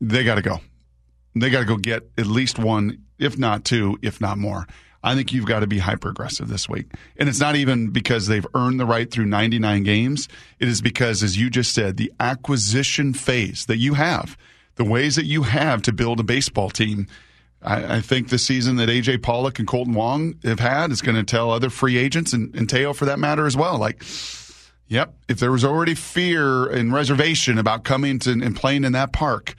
[0.00, 0.60] They got to go.
[1.34, 4.66] They got to go get at least one, if not two, if not more.
[5.02, 6.92] I think you've got to be hyper aggressive this week.
[7.16, 10.28] And it's not even because they've earned the right through 99 games.
[10.58, 14.36] It is because, as you just said, the acquisition phase that you have,
[14.74, 17.06] the ways that you have to build a baseball team.
[17.62, 21.16] I, I think the season that AJ Pollock and Kolten Wong have had is going
[21.16, 23.78] to tell other free agents and, and Teo for that matter as well.
[23.78, 24.02] Like,
[24.88, 29.12] yep, if there was already fear and reservation about coming to and playing in that
[29.12, 29.54] park,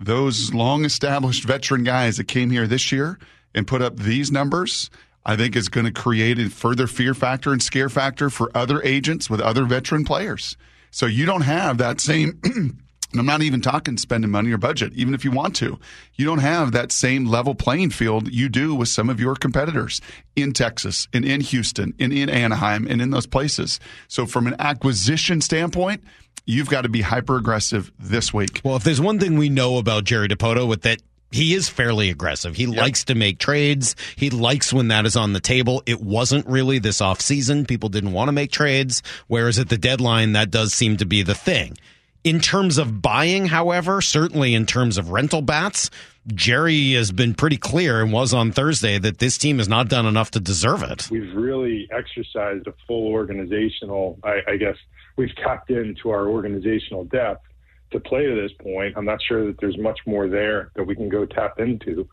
[0.00, 3.18] those long established veteran guys that came here this year
[3.54, 4.90] and put up these numbers,
[5.24, 8.82] I think is going to create a further fear factor and scare factor for other
[8.82, 10.56] agents with other veteran players.
[10.90, 12.40] So you don't have that same.
[13.12, 15.78] And I'm not even talking spending money or budget, even if you want to.
[16.14, 20.00] You don't have that same level playing field you do with some of your competitors
[20.34, 23.78] in Texas and in Houston and in Anaheim and in those places.
[24.08, 26.02] So, from an acquisition standpoint,
[26.46, 28.60] you've got to be hyper aggressive this week.
[28.64, 32.10] Well, if there's one thing we know about Jerry Dipoto with that he is fairly
[32.10, 32.54] aggressive.
[32.54, 32.76] He yep.
[32.76, 33.96] likes to make trades.
[34.16, 35.82] He likes when that is on the table.
[35.86, 37.66] It wasn't really this offseason.
[37.66, 41.22] People didn't want to make trades, whereas at the deadline, that does seem to be
[41.22, 41.78] the thing.
[42.24, 45.90] In terms of buying, however, certainly in terms of rental bats,
[46.28, 50.06] Jerry has been pretty clear and was on Thursday that this team has not done
[50.06, 51.10] enough to deserve it.
[51.10, 54.76] We've really exercised a full organizational, I, I guess,
[55.16, 57.44] we've tapped into our organizational depth
[57.90, 58.94] to play to this point.
[58.96, 62.08] I'm not sure that there's much more there that we can go tap into.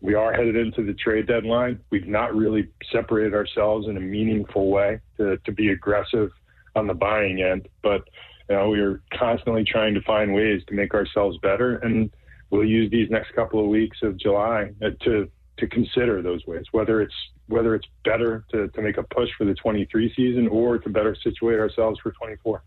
[0.00, 1.80] We are headed into the trade deadline.
[1.90, 6.30] We've not really separated ourselves in a meaningful way to, to be aggressive
[6.76, 8.08] on the buying end, but
[8.50, 12.10] you know, we are constantly trying to find ways to make ourselves better, and
[12.50, 16.64] we'll use these next couple of weeks of July uh, to to consider those ways.
[16.72, 17.14] Whether it's
[17.46, 21.16] whether it's better to, to make a push for the 23 season or to better
[21.22, 22.62] situate ourselves for 24.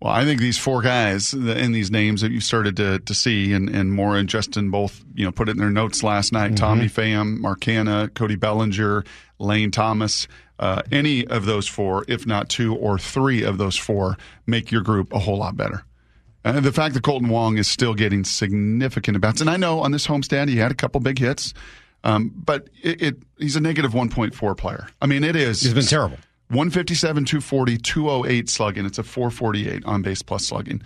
[0.00, 3.52] Well, I think these four guys in these names that you started to, to see,
[3.52, 6.48] and, and Maura and Justin both, you know, put it in their notes last night.
[6.48, 6.56] Mm-hmm.
[6.56, 9.04] Tommy Pham, Mark Canha, Cody Bellinger,
[9.38, 10.26] Lane Thomas.
[10.62, 14.80] Uh, any of those four, if not two or three of those four, make your
[14.80, 15.82] group a whole lot better.
[16.44, 19.90] And the fact that Kolten Wong is still getting significant bats, and I know on
[19.90, 21.52] this homestand he had a couple big hits,
[22.04, 24.86] um, but it, it, he's a negative 1.4 player.
[25.00, 25.62] I mean, it is.
[25.62, 26.18] He's been terrible.
[26.50, 28.86] 157, 240, 208 slugging.
[28.86, 30.80] It's a 448 on base plus slugging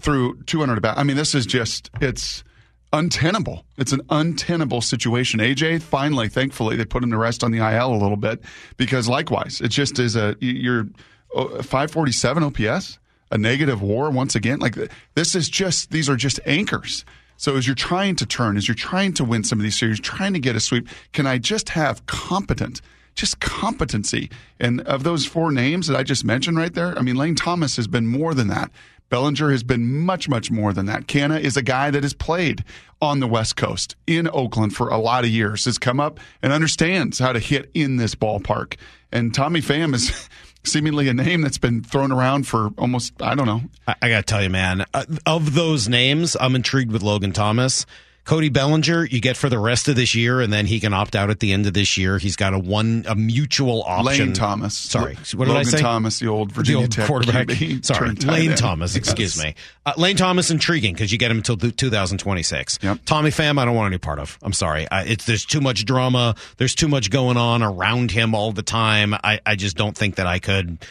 [0.00, 0.96] through 200 about.
[0.96, 2.44] I mean, this is just, it's
[2.92, 3.64] untenable.
[3.76, 5.40] It's an untenable situation.
[5.40, 8.40] AJ, finally, thankfully, they put him to rest on the IL a little bit
[8.76, 10.88] because likewise, it just is a, you're
[11.34, 12.98] uh, 547 OPS,
[13.30, 14.58] a negative war once again.
[14.58, 14.76] Like
[15.14, 17.04] this is just, these are just anchors.
[17.36, 20.00] So as you're trying to turn, as you're trying to win some of these series,
[20.00, 22.80] trying to get a sweep, can I just have competent–
[23.18, 24.30] just competency.
[24.58, 27.76] And of those four names that I just mentioned right there, I mean, Lane Thomas
[27.76, 28.70] has been more than that.
[29.10, 31.06] Bellinger has been much, much more than that.
[31.06, 32.64] Canha is a guy that has played
[33.00, 36.52] on the West Coast in Oakland for a lot of years, has come up and
[36.52, 38.76] understands how to hit in this ballpark.
[39.12, 40.28] And Tommy Pham is
[40.64, 43.62] seemingly a name that's been thrown around for almost, I don't know.
[43.86, 47.32] I, I got to tell you, man, uh, of those names, I'm intrigued with Logan
[47.32, 47.86] Thomas.
[48.28, 51.16] Cody Bellinger, you get for the rest of this year, and then he can opt
[51.16, 52.18] out at the end of this year.
[52.18, 54.26] He's got a one a mutual option.
[54.26, 54.76] Lane Thomas.
[54.76, 55.80] Sorry, what Logan did I say?
[55.80, 57.46] Thomas, the old Virginia the old Tech quarterback.
[57.46, 58.96] QB, Sorry, Lane Thomas.
[58.96, 59.42] Excuse yes.
[59.42, 59.54] me.
[59.86, 62.80] Uh, Lane Thomas, intriguing because you get him until 2026.
[62.82, 62.98] Yep.
[63.06, 64.38] Tommy Pham, I don't want any part of.
[64.42, 64.86] I'm sorry.
[64.90, 66.34] I, it's there's too much drama.
[66.58, 69.14] There's too much going on around him all the time.
[69.14, 70.84] I, I just don't think that I could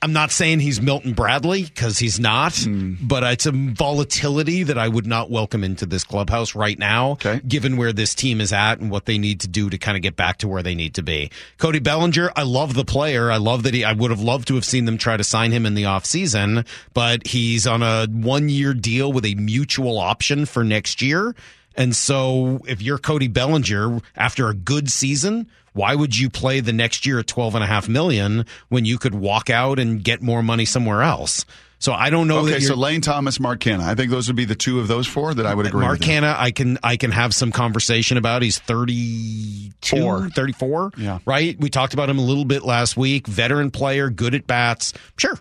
[0.00, 2.96] I'm not saying he's Milton Bradley because he's not, mm.
[3.02, 7.40] but it's a volatility that I would not welcome into this clubhouse right now, okay.
[7.46, 10.02] given where this team is at and what they need to do to kind of
[10.02, 11.30] get back to where they need to be.
[11.58, 13.30] Cody Bellinger, I love the player.
[13.30, 15.52] I love that he, I would have loved to have seen them try to sign
[15.52, 20.46] him in the offseason, but he's on a one year deal with a mutual option
[20.46, 21.34] for next year.
[21.76, 26.72] And so if you're Cody Bellinger after a good season, why would you play the
[26.72, 30.22] next year at 12 and a half million when you could walk out and get
[30.22, 31.44] more money somewhere else?
[31.80, 32.38] So I don't know.
[32.38, 33.82] Okay, so Lane Thomas, Mark Canha.
[33.82, 35.98] I think those would be the two of those four that I would agree Mark
[35.98, 36.08] with.
[36.08, 38.40] Canha, I can I can have some conversation about.
[38.40, 40.30] He's 32, Four.
[40.30, 40.92] 34.
[40.96, 41.18] Yeah.
[41.26, 41.60] Right?
[41.60, 43.26] We talked about him a little bit last week.
[43.26, 44.94] Veteran player, good at bats.
[45.18, 45.38] Sure.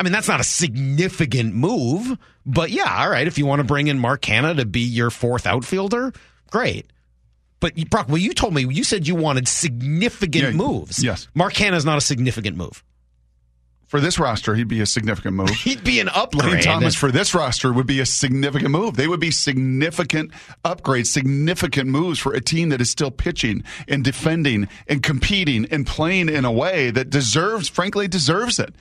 [0.00, 3.26] I mean, that's not a significant move, but yeah, all right.
[3.26, 6.12] If you want to bring in Mark Canha to be your fourth outfielder,
[6.50, 6.86] great.
[7.60, 11.02] But Brock, well, you told me you said you wanted significant yeah, moves.
[11.02, 12.82] Yes, is not a significant move
[13.90, 15.50] for this roster, he'd be a significant move.
[15.64, 16.62] He'd be an Lane upgrade.
[16.62, 18.94] Thomas for this roster would be a significant move.
[18.94, 20.30] They would be significant
[20.64, 25.88] upgrades, significant moves for a team that is still pitching and defending and competing and
[25.88, 28.72] playing in a way that deserves, frankly, deserves it.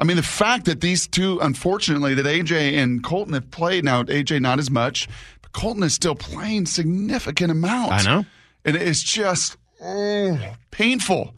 [0.00, 4.02] I mean, the fact that these two, unfortunately, that AJ and Colton have played now,
[4.02, 5.08] AJ not as much,
[5.56, 8.06] Colton is still playing significant amounts.
[8.06, 8.26] I know.
[8.66, 10.38] And it's just oh,
[10.70, 11.34] painful.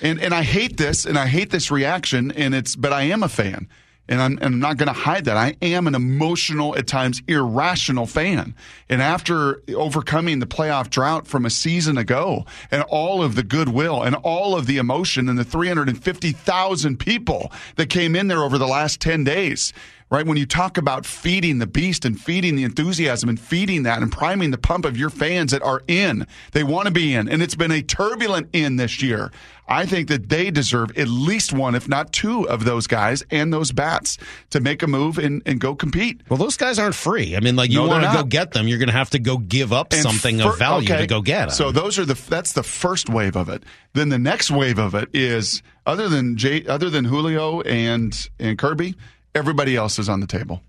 [0.00, 2.32] And and I hate this, and I hate this reaction.
[2.32, 3.68] And it's, but I am a fan,
[4.08, 5.36] and I'm, and I'm not going to hide that.
[5.36, 8.54] I am an emotional, at times irrational fan.
[8.88, 14.02] And after overcoming the playoff drought from a season ago, and all of the goodwill,
[14.02, 18.66] and all of the emotion, and the 350,000 people that came in there over the
[18.66, 19.72] last 10 days,
[20.10, 20.26] right?
[20.26, 24.12] When you talk about feeding the beast and feeding the enthusiasm and feeding that and
[24.12, 27.28] priming the pump of your fans that are in, they want to be in.
[27.28, 29.30] And it's been a turbulent in this year.
[29.72, 33.52] I think that they deserve at least one, if not two, of those guys and
[33.52, 34.18] those bats
[34.50, 36.20] to make a move and, and go compete.
[36.28, 37.36] Well, those guys aren't free.
[37.36, 39.18] I mean, like you No, want to go get them, you're going to have to
[39.18, 41.50] go give up And something fir- of value okay, to go get them.
[41.56, 43.62] So those are the that's the first wave of it.
[43.94, 48.58] Then the next wave of it is other than J, other than Julio and and
[48.58, 48.94] Kirby,
[49.34, 50.62] everybody else is on the table.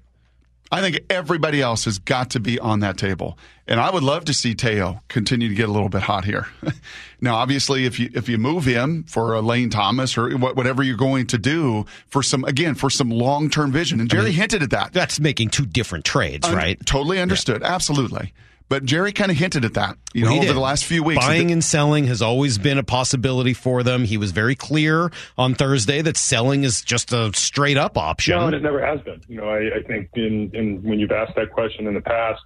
[0.74, 3.38] I think everybody else has got to be on that table.
[3.68, 6.48] And I would love to see Teo continue to get a little bit hot here.
[7.22, 10.98] now, obviously, if you if you move him for a Lane Thomas or whatever you're
[10.98, 14.72] going to do for some again for some long term vision, and Jerry hinted at
[14.72, 14.94] that.
[14.94, 16.86] That's making two different trades, Un- right?
[16.86, 18.34] Totally understood, absolutely.
[18.70, 21.24] But Jerry kind of hinted at that, you Well, know, over the last few weeks.
[21.26, 24.04] Buying and selling has always been a possibility for them.
[24.04, 28.38] He was very clear on Thursday that selling is just a straight up option.
[28.38, 29.22] No, and it never has been.
[29.28, 32.42] You know, I, I think in, in when you've asked that question in the past,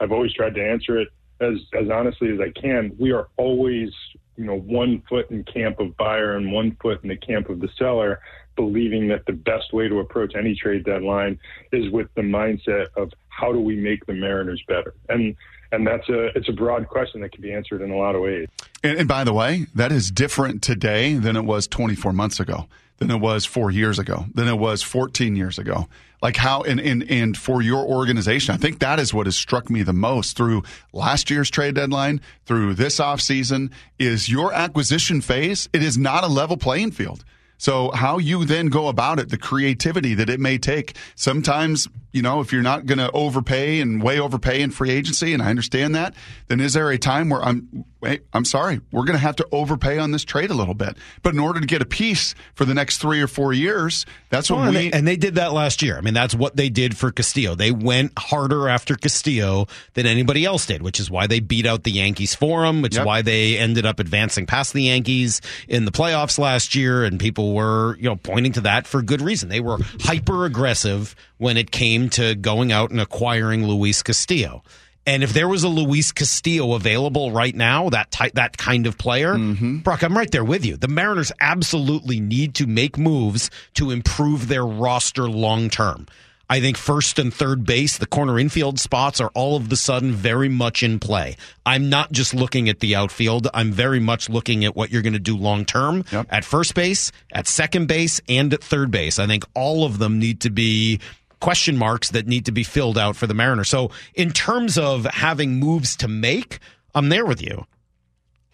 [0.00, 1.08] I've always tried to answer it
[1.40, 2.94] as as honestly as I can.
[2.98, 3.90] We are always,
[4.36, 7.60] you know, one foot in camp of buyer and one foot in the camp of
[7.60, 8.20] the seller,
[8.56, 11.38] believing that the best way to approach any trade deadline
[11.72, 14.94] is with the mindset of how do we make the Mariners better.
[15.08, 15.34] And
[15.72, 18.22] and that's a it's a broad question that can be answered in a lot of
[18.22, 18.48] ways.
[18.84, 22.68] And, and by the way, that is different today than it was 24 months ago,
[22.98, 25.88] than it was four years ago, than it was 14 years ago.
[26.20, 29.68] Like how, and, and, and for your organization, I think that is what has struck
[29.68, 35.68] me the most through last year's trade deadline, through this offseason, is your acquisition phase.
[35.72, 37.24] It is not a level playing field.
[37.58, 40.96] So how you then go about it, the creativity that it may take.
[41.16, 45.32] Sometimes, you know, if you're not going to overpay and way overpay in free agency,
[45.32, 46.14] and I understand that,
[46.48, 49.48] then is there a time where I'm, wait, I'm sorry, we're going to have to
[49.50, 50.96] overpay on this trade a little bit.
[51.22, 54.50] But in order to get a piece for the next three or four years, that's
[54.50, 54.90] what Well, and, we.
[54.90, 55.96] they, and they did that last year.
[55.96, 57.54] I mean, that's what they did for Castillo.
[57.54, 61.84] They went harder after Castillo than anybody else did, which is why they beat out
[61.84, 63.02] the Yankees for him, which Yep.
[63.02, 67.04] is why they ended up advancing past the Yankees in the playoffs last year.
[67.04, 69.48] And people were, you know, pointing to that for good reason.
[69.48, 74.62] They were hyper aggressive when it came to going out and acquiring Luis Castillo.
[75.04, 78.96] And if there was a Luis Castillo available right now, that type, that kind of
[78.96, 79.78] player, mm-hmm.
[79.78, 80.76] Brock, I'm right there with you.
[80.76, 86.06] The Mariners absolutely need to make moves to improve their roster long term.
[86.48, 90.12] I think first and third base, the corner infield spots are all of the sudden
[90.12, 91.38] very much in play.
[91.64, 93.48] I'm not just looking at the outfield.
[93.54, 97.10] I'm very much looking at what you're going to do long term at first base,
[97.32, 99.18] at second base, and at third base.
[99.18, 101.00] I think all of them need to be
[101.42, 103.68] question marks that need to be filled out for the Mariners.
[103.68, 106.60] So, in terms of having moves to make,
[106.94, 107.66] I'm there with you.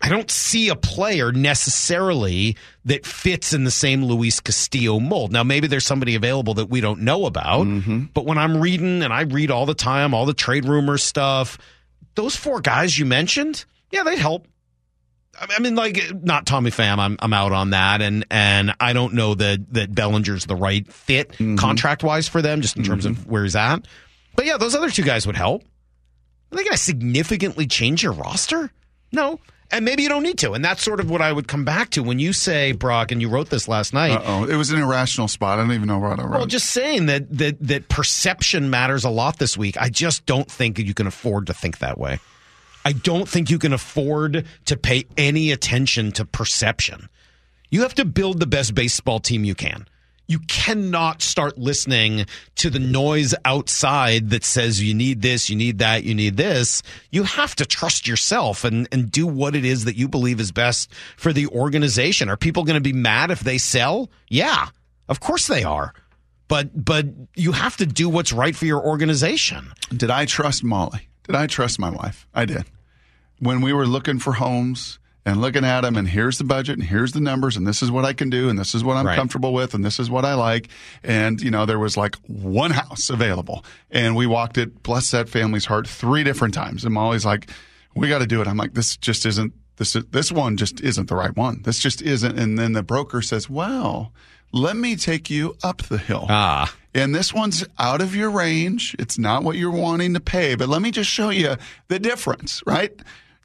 [0.00, 5.32] I don't see a player necessarily that fits in the same Luis Castillo mold.
[5.32, 8.04] Now, maybe there's somebody available that we don't know about, mm-hmm.
[8.14, 11.58] but when I'm reading, and I read all the time, all the trade rumor stuff,
[12.14, 14.46] those four guys you mentioned, yeah, they'd help.
[15.40, 16.98] I mean, like not Tommy Pham.
[16.98, 20.90] I'm I'm out on that, and and I don't know that that Bellinger's the right
[20.92, 21.56] fit mm-hmm.
[21.56, 23.30] contract wise for them, just in terms of mm-hmm.
[23.30, 23.86] where he's at.
[24.36, 25.62] But yeah, those other two guys would help.
[26.52, 28.70] Are they going to significantly change your roster?
[29.12, 29.40] No.
[29.70, 30.52] And maybe you don't need to.
[30.52, 33.20] And that's sort of what I would come back to when you say, Brock, and
[33.20, 34.12] you wrote this last night.
[34.12, 34.44] Uh-oh.
[34.44, 35.58] It was an irrational spot.
[35.58, 36.38] I don't even know what I wrote.
[36.38, 39.76] Well, just saying that that that perception matters a lot this week.
[39.78, 42.18] I just don't think you can afford to think that way.
[42.88, 47.10] I don't think you can afford to pay any attention to perception.
[47.68, 49.86] You have to build the best baseball team you can.
[50.26, 52.24] You cannot start listening
[52.54, 56.82] to the noise outside that says you need this, you need that, you need this.
[57.10, 60.50] You have to trust yourself and, and do what it is that you believe is
[60.50, 62.30] best for the organization.
[62.30, 64.08] Are people going to be mad if they sell?
[64.30, 64.68] Yeah,
[65.10, 65.92] of course they are.
[66.48, 69.74] But but you have to do what's right for your organization.
[69.94, 71.10] Did I trust Molly?
[71.24, 72.26] Did I trust my wife?
[72.34, 72.64] I did.
[73.40, 76.86] When we were looking for homes and looking at them, and here's the budget, and
[76.86, 79.06] here's the numbers, and this is what I can do, and this is what I'm
[79.06, 79.16] Right.
[79.16, 80.68] comfortable with, and this is what I like.
[81.04, 83.64] And, you know, there was like one house available.
[83.90, 86.84] And we walked it, bless that family's heart, three different times.
[86.84, 87.50] And Molly's like,
[87.94, 88.48] we got to do it.
[88.48, 91.62] I'm like, this just isn't, this, this one just isn't the right one.
[91.62, 92.38] This just isn't.
[92.38, 94.12] And then the broker says, well,
[94.52, 96.26] let me take you up the hill.
[96.30, 96.72] Ah.
[96.94, 98.96] And this one's out of your range.
[98.98, 101.56] It's not what you're wanting to pay, but let me just show you
[101.88, 102.98] the difference, right?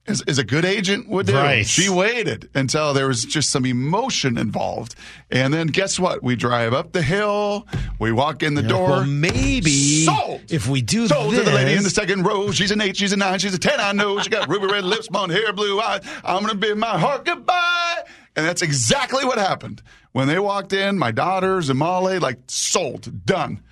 [0.05, 1.33] As, as a good agent would do.
[1.33, 1.65] Right.
[1.65, 4.95] She waited until there was just some emotion involved.
[5.31, 6.21] And then guess what?
[6.21, 7.65] We drive up the hill,
[7.99, 8.89] we walk in the door.
[8.89, 10.41] Well, maybe Sold!
[10.51, 12.51] if we do Sold this, to the lady in the second row.
[12.51, 13.79] She's an eight, she's a nine, she's a ten.
[13.79, 16.01] I know she got ruby red lips, blonde hair, blue eyes.
[16.25, 18.03] I'm gonna bid my heart goodbye.
[18.35, 19.81] And that's exactly what happened.
[20.11, 23.63] When they walked in, my daughters and Molly, like sold, done.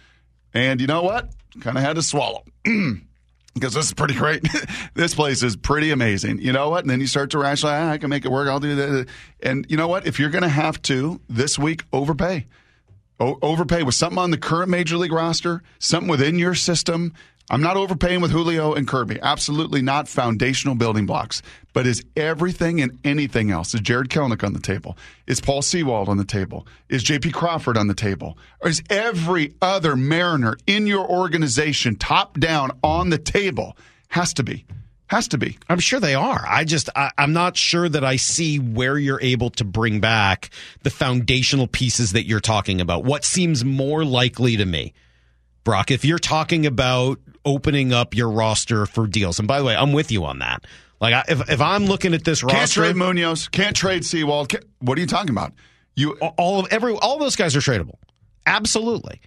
[0.54, 1.32] And you know what?
[1.60, 2.46] Kind of had to swallow.
[3.54, 4.48] Because this is pretty great.
[4.94, 6.40] this place is pretty amazing.
[6.40, 6.86] You know what?
[6.86, 8.48] And then you start to rationalize, ah, I can make it work.
[8.48, 9.08] I'll do that.
[9.44, 10.08] And you know what?
[10.08, 12.46] If you're going to have to this week, overpay
[13.22, 17.14] o- overpay with something on the current major league roster, something within your system.
[17.52, 19.20] I'm not overpaying with Julio and Kirby.
[19.22, 21.42] Absolutely not foundational building blocks.
[21.74, 23.74] But is everything and anything else?
[23.74, 24.98] Is Jarred Kelenic on the table?
[25.28, 26.66] Is Paul Sewald on the table?
[26.88, 28.38] Is JP Crawford on the table?
[28.62, 33.76] Or is every other Mariner in your organization top down on the table?
[34.08, 34.66] Has to be.
[35.08, 35.58] Has to be.
[35.68, 36.46] I'm sure they are.
[36.48, 40.52] I just I, I'm not sure that I see where you're able to bring back
[40.84, 43.04] the foundational pieces that you're talking about.
[43.04, 44.94] What seems more likely to me,
[45.64, 49.76] Brock, if you're talking about opening up your roster for deals, and by the way,
[49.76, 50.66] I'm with you on that.
[51.00, 53.48] Like I, if if I'm looking at this roster, Can't trade Munoz.
[53.48, 54.50] Can't trade Sewald.
[54.50, 55.54] Can't, what are you talking about?
[55.96, 57.96] You all of every all those guys are tradable,
[58.46, 59.22] absolutely.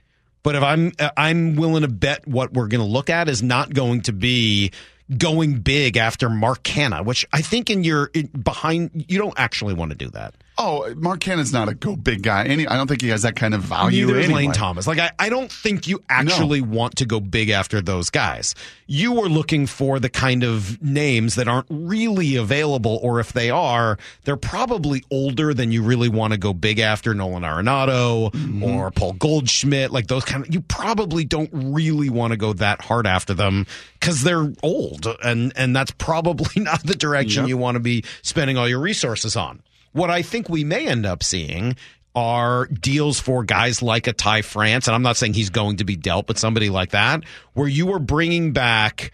[0.45, 3.73] But if I'm I'm willing to bet what we're going to look at is not
[3.73, 4.71] going to be
[5.19, 9.75] going big after Mark Canha, which I think in your in, behind you don't actually
[9.75, 10.35] want to do that.
[10.57, 12.45] Oh, Mark Canha's not a go big guy.
[12.45, 14.07] Any, I don't think he has that kind of value.
[14.07, 14.41] Neither is anyway.
[14.43, 14.87] Lane Thomas.
[14.87, 18.55] Like I, I don't think you actually want to go big after those guys.
[18.87, 23.51] You are looking for the kind of names that aren't really available, or if they
[23.51, 28.63] are, they're probably older than you really want to go big after Nolan Arenado Mm-hmm.
[28.63, 29.91] or Paul Goldschmidt.
[29.91, 33.67] Like those kind of, you probably don't really want to go that hard after them
[33.99, 37.49] because they're old, and and that's probably not the direction Yep.
[37.49, 39.61] you want to be spending all your resources on.
[39.95, 41.77] What I think we may end up seeing
[42.15, 45.85] are deals for guys like a Ty France, and I'm not saying he's going to
[45.85, 49.13] be dealt, but somebody like that, where you are bringing back,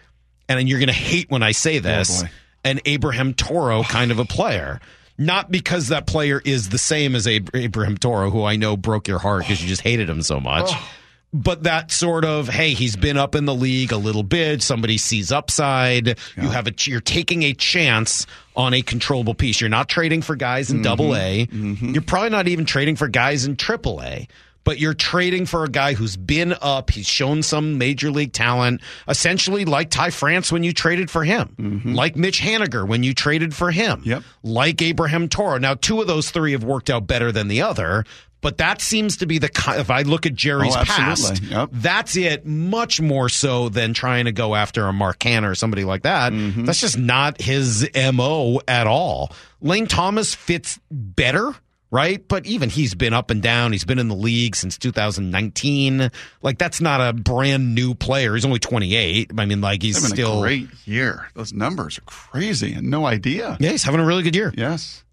[0.49, 2.29] and you're going to hate when I say oh, this, boy.
[2.65, 4.79] an Abraham Toro kind of a player.
[5.17, 9.19] Not because that player is the same as Abraham Toro, who I know broke your
[9.19, 10.69] heart because you just hated him so much.
[10.69, 10.89] Oh.
[11.33, 14.61] But that sort of, hey, he's been up in the league a little bit.
[14.61, 16.19] Somebody sees upside.
[16.35, 19.61] You have a, you're taking a chance on a controllable piece.
[19.61, 20.83] You're not trading for guys in mm-hmm.
[20.83, 21.47] double A.
[21.47, 21.93] Mm-hmm.
[21.93, 24.27] You're probably not even trading for guys in triple A.
[24.63, 26.91] But you're trading for a guy who's been up.
[26.91, 31.55] He's shown some major league talent, essentially like Ty France when you traded for him,
[31.59, 31.95] mm-hmm.
[31.95, 34.21] like Mitch Haniger when you traded for him, Yep.
[34.43, 35.57] like Abraham Toro.
[35.57, 38.05] Now, two of those three have worked out better than the other,
[38.41, 41.41] but that seems to be the ki- if I look at Jerry's Oh, past.
[41.43, 41.69] Yep.
[41.73, 42.45] that's it.
[42.45, 46.33] Much more so than trying to go after a Mark Canha or somebody like that.
[46.33, 46.65] Mm-hmm.
[46.65, 49.31] That's just not his mo at all.
[49.61, 51.53] Lane Thomas fits better.
[51.93, 53.73] Right, but even he's been up and down.
[53.73, 56.09] He's been in the league since 2019.
[56.41, 58.33] Like that's not a brand new player.
[58.35, 59.31] He's only 28.
[59.37, 61.27] I mean, like he's Having still a great year.
[61.33, 63.57] Those numbers are crazy and no idea.
[63.59, 64.53] yeah, he's having a really good year.
[64.57, 65.03] Yes.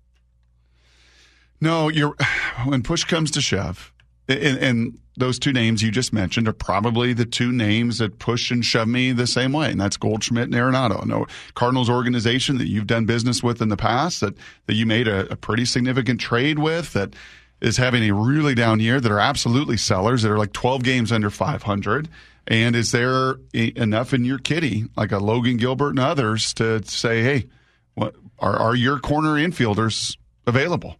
[1.60, 2.14] No, you're
[2.64, 3.92] when push comes to shove,
[4.28, 8.50] and, and those two names you just mentioned are probably the two names that push
[8.50, 11.04] and shove me the same way, and that's Goldschmidt and Arenado.
[11.04, 14.34] No Cardinals organization that you've done business with in the past that
[14.66, 17.14] that you made a, a pretty significant trade with that
[17.60, 21.10] is having a really down year that are absolutely sellers that are like 12 games
[21.10, 22.08] under 500.
[22.46, 27.22] And is there enough in your kitty, like a Logan Gilbert and others, to say,
[27.22, 27.46] hey,
[27.94, 30.16] what are, are your corner infielders
[30.46, 30.96] available?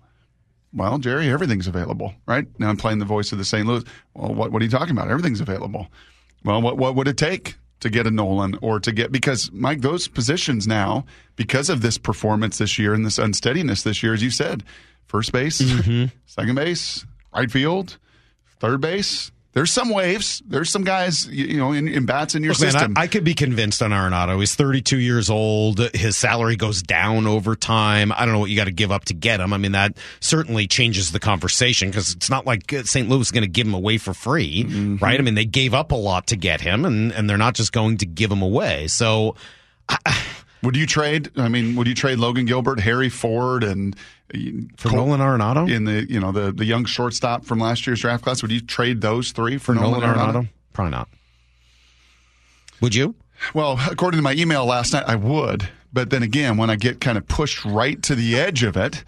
[0.73, 2.47] Well, Jerry, everything's available, right?
[2.59, 3.67] Now I'm playing the voice of the St.
[3.67, 3.85] Louis.
[4.15, 5.09] Well, what, what are you talking about?
[5.09, 5.89] Everything's available.
[6.45, 9.81] Well, what, what would it take to get a Nolan or to get, because Mike,
[9.81, 11.05] those positions now,
[11.37, 14.65] because of this performance this year and this unsteadiness this year, as you said,
[15.07, 16.07] first base, mm-hmm.
[16.27, 17.99] second base, right field,
[18.61, 20.40] third base, there's some waves.
[20.47, 22.94] There's some guys, you, you know, in, in bats in your Look, man, system.
[22.97, 24.38] I, I could be convinced on Arenado.
[24.38, 25.81] He's 32 years old.
[25.94, 28.12] His salary goes down over time.
[28.12, 29.53] I don't know what you got to give up to get him.
[29.53, 33.09] I mean, that certainly changes the conversation because it's not like uh, St.
[33.09, 35.05] Louis is going to give him away for free, Mm-hmm.
[35.05, 35.18] right?
[35.18, 37.72] I mean, they gave up a lot to get him, and, and they're not just
[37.72, 38.87] going to give him away.
[38.87, 39.35] So.
[39.89, 39.99] I,
[40.63, 41.31] Would you trade?
[41.37, 43.95] I mean, would you trade Logan Gilbert, Harry Ford, and
[44.35, 44.39] uh,
[44.77, 48.01] for Col- Nolan Arenado in the you know the the young shortstop from last year's
[48.01, 48.43] draft class?
[48.43, 50.33] Would you trade those three for, for Nolan, Nolan Arenado?
[50.33, 50.49] Arenado?
[50.73, 51.09] Probably not.
[52.81, 53.15] Would you?
[53.55, 55.69] Well, according to my email last night, I would.
[55.93, 59.05] But then again, when I get kind of pushed right to the edge of it,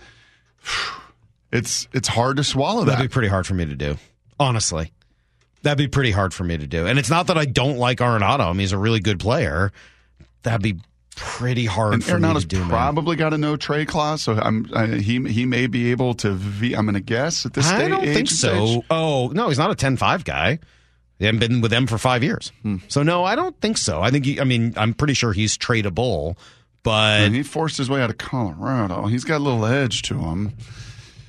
[1.53, 2.93] it's it's hard to swallow that.
[2.93, 3.97] That'd be pretty hard for me to do,
[4.39, 4.93] honestly.
[5.63, 6.87] That'd be pretty hard for me to do.
[6.87, 8.47] And it's not that I don't like Arenado.
[8.47, 9.73] I mean, he's a really good player.
[10.43, 10.81] That'd be
[11.21, 12.69] pretty hard and for Arenado's me to do.
[12.69, 16.33] Probably got a no trade clause, so I'm I, he he may be able to.
[16.33, 17.91] V, I'm going to guess at this I stage.
[17.91, 18.67] don't think so.
[18.67, 18.85] Stage.
[18.91, 20.59] Oh no, he's not a 10-5 guy.
[21.19, 22.51] They haven't been with them for five years.
[22.63, 22.77] Hmm.
[22.89, 24.01] So no, I don't think so.
[24.01, 26.37] I think he, I mean I'm pretty sure he's tradable,
[26.83, 29.07] but and he forced his way out of Colorado.
[29.07, 30.55] He's got a little edge to him.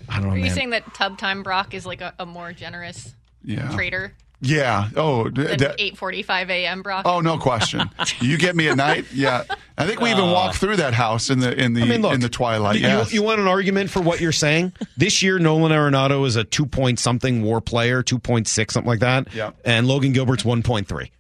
[0.08, 0.34] I don't know.
[0.34, 0.56] Are you man.
[0.56, 3.14] saying that Tub Time Brock is like a, a more generous
[3.44, 3.70] yeah.
[3.72, 4.14] trader?
[4.42, 4.90] Yeah.
[4.96, 6.82] Oh, than eight forty-five a.m.
[6.82, 7.06] Brock.
[7.06, 7.90] Oh, no question.
[8.20, 9.06] you get me at night.
[9.14, 9.44] Yeah.
[9.78, 12.02] I think we even Uh, walked through that house in the in the I mean,
[12.02, 12.76] look, in the twilight.
[12.80, 13.14] You, yes.
[13.14, 14.74] you want an argument for what you're saying?
[14.98, 18.90] this year, Nolan Arenado is a two point something WAR player, two point six something
[18.90, 19.34] like that.
[19.34, 19.52] Yeah.
[19.64, 21.12] And Logan Gilbert's one point three.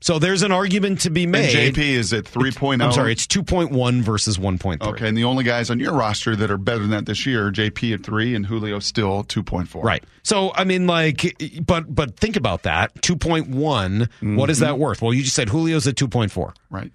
[0.00, 1.54] So there's an argument to be made.
[1.54, 2.82] And JP is at 3.0.
[2.82, 4.80] I'm sorry, it's 2.1 versus 1.3.
[4.80, 7.50] Okay, and the only guys on your roster that are better than that this year,
[7.50, 9.82] JP at 3 and Julio still 2.4.
[9.82, 10.04] Right.
[10.22, 12.94] So I mean like but but think about that.
[12.96, 14.36] 2.1, mm-hmm.
[14.36, 15.02] what is that worth?
[15.02, 16.54] Well, you just said Julio's at 2.4.
[16.70, 16.92] Right.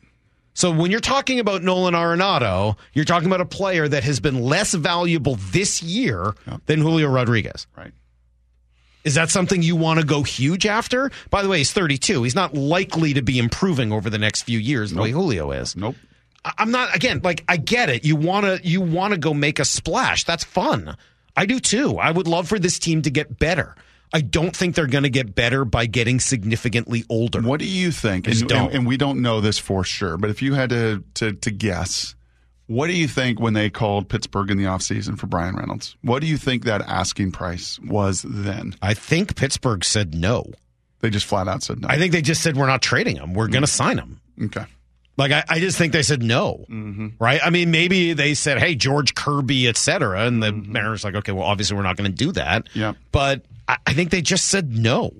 [0.53, 4.41] So when you're talking about Nolan Arenado, you're talking about a player that has been
[4.41, 6.61] less valuable this year yep.
[6.67, 7.65] than Julio Rodriguez.
[7.75, 7.91] Right.
[9.03, 11.11] Is that something you want to go huge after?
[11.29, 12.23] By the way, he's 32.
[12.23, 15.03] He's not likely to be improving over the next few years the nope.
[15.03, 15.75] way Julio is.
[15.75, 15.95] Nope.
[16.57, 18.05] I'm not again, like I get it.
[18.05, 20.25] You want to you want to go make a splash.
[20.25, 20.97] That's fun.
[21.35, 21.97] I do too.
[21.97, 23.75] I would love for this team to get better.
[24.13, 27.41] I don't think they're going to get better by getting significantly older.
[27.41, 28.27] What do you think?
[28.27, 31.33] And, and, and, we don't know this for sure, but if you had to, to,
[31.33, 32.13] to guess,
[32.73, 35.95] what do you think when they called Pittsburgh in the offseason for Brian Reynolds?
[36.01, 38.75] What do you think that asking price was then?
[38.81, 40.45] I think Pittsburgh said no.
[40.99, 41.87] They just flat out said no.
[41.89, 43.33] I think they just said we're not trading him.
[43.33, 43.53] We're mm-hmm.
[43.53, 44.21] going to sign him.
[44.41, 44.65] Okay.
[45.17, 47.09] Like I, I just think they said no, mm-hmm.
[47.19, 47.39] right?
[47.43, 50.71] I mean, maybe they said, "Hey, George Kirby, etc." And the mm-hmm.
[50.71, 53.93] Mariners like, "Okay, well, obviously we're not going to do that." Yeah, but I, I,
[53.93, 55.11] think they just said no.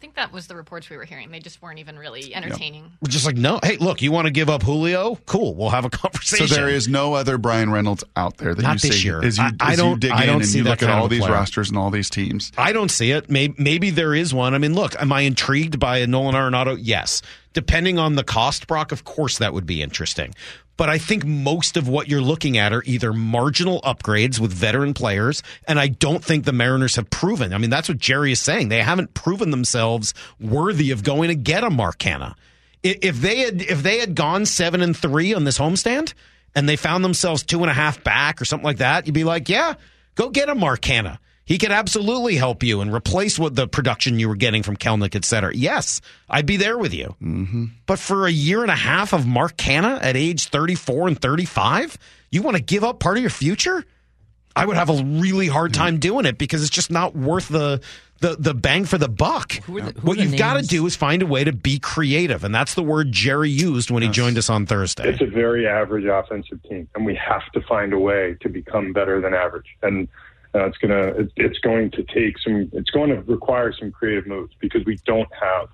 [0.00, 1.30] I think that was the reports we were hearing.
[1.30, 2.84] They just weren't even really entertaining.
[2.84, 2.92] Yep.
[3.02, 3.60] We're just like, no.
[3.62, 5.16] Hey, look, you want to give up Julio?
[5.26, 6.48] Cool, we'll have a conversation.
[6.48, 9.04] So there is no other Brian Reynolds out there that not you this see.
[9.06, 9.22] year.
[9.22, 9.90] As you, I, as I don't.
[9.90, 11.32] You dig I in don't and see you that look at all these player.
[11.34, 12.50] rosters and all these teams.
[12.56, 13.28] I don't see it.
[13.28, 14.54] Maybe, maybe there is one.
[14.54, 16.78] I mean, look, am I intrigued by a Nolan Arenado?
[16.80, 17.20] Yes.
[17.52, 20.34] Depending on the cost, Brock, of course that would be interesting.
[20.80, 24.94] But I think most of what you're looking at are either marginal upgrades with veteran
[24.94, 27.52] players, and I don't think the Mariners have proven.
[27.52, 28.70] I mean, that's what Jerry is saying.
[28.70, 32.34] They haven't proven themselves worthy of going to get a Mark Canha.
[32.82, 36.14] If they had if they had gone seven and three on this homestand
[36.54, 39.24] and they found themselves two and a half back or something like that, you'd be
[39.24, 39.74] like, yeah,
[40.14, 41.18] go get a Mark Canha.
[41.50, 45.16] He could absolutely help you and replace what the production you were getting from Kelenic,
[45.16, 45.52] et cetera.
[45.52, 47.16] Yes, I'd be there with you.
[47.20, 47.64] Mm-hmm.
[47.86, 51.98] But for a year and a half of Mark Canha at age 34 and 35,
[52.30, 53.84] you want to give up part of your future?
[54.54, 57.80] I would have a really hard time doing it because it's just not worth the
[58.20, 59.54] the, the bang for the buck.
[59.64, 61.52] Who are the, who what are you've got to do is find a way to
[61.52, 65.08] be creative, and that's the word Jerry used when he joined us on Thursday.
[65.08, 68.92] It's a very average offensive team, and we have to find a way to become
[68.92, 69.76] better than average.
[69.82, 70.06] And
[70.54, 74.54] uh, it's gonna it's going to take some it's going to require some creative moves
[74.60, 75.68] because we don't have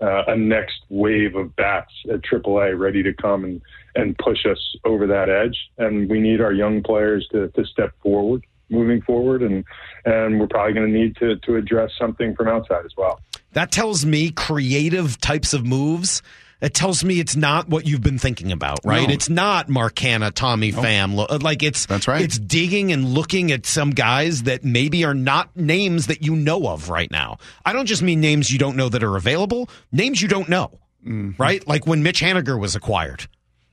[0.00, 3.62] uh, a next wave of bats at AAA ready to come and
[3.94, 5.58] and push us over that edge.
[5.78, 9.64] And we need our young players to to step forward, moving forward, and
[10.04, 13.20] and we're probably going to need to to address something from outside as well.
[13.52, 16.22] That tells me creative types of moves.
[16.60, 19.08] It tells me it's not what you've been thinking about, right?
[19.08, 19.14] No.
[19.14, 21.14] It's not Mark Canha, Tommy Pham.
[21.14, 22.20] Lo- Like it's That's right.
[22.22, 26.66] It's digging and looking at some guys that maybe are not names that you know
[26.68, 27.38] of right now.
[27.64, 30.78] I don't just mean names you don't know that are available, names you don't know,
[31.06, 31.42] Mm-hmm.
[31.42, 31.66] right?
[31.66, 33.26] Like when Mitch Haniger was acquired.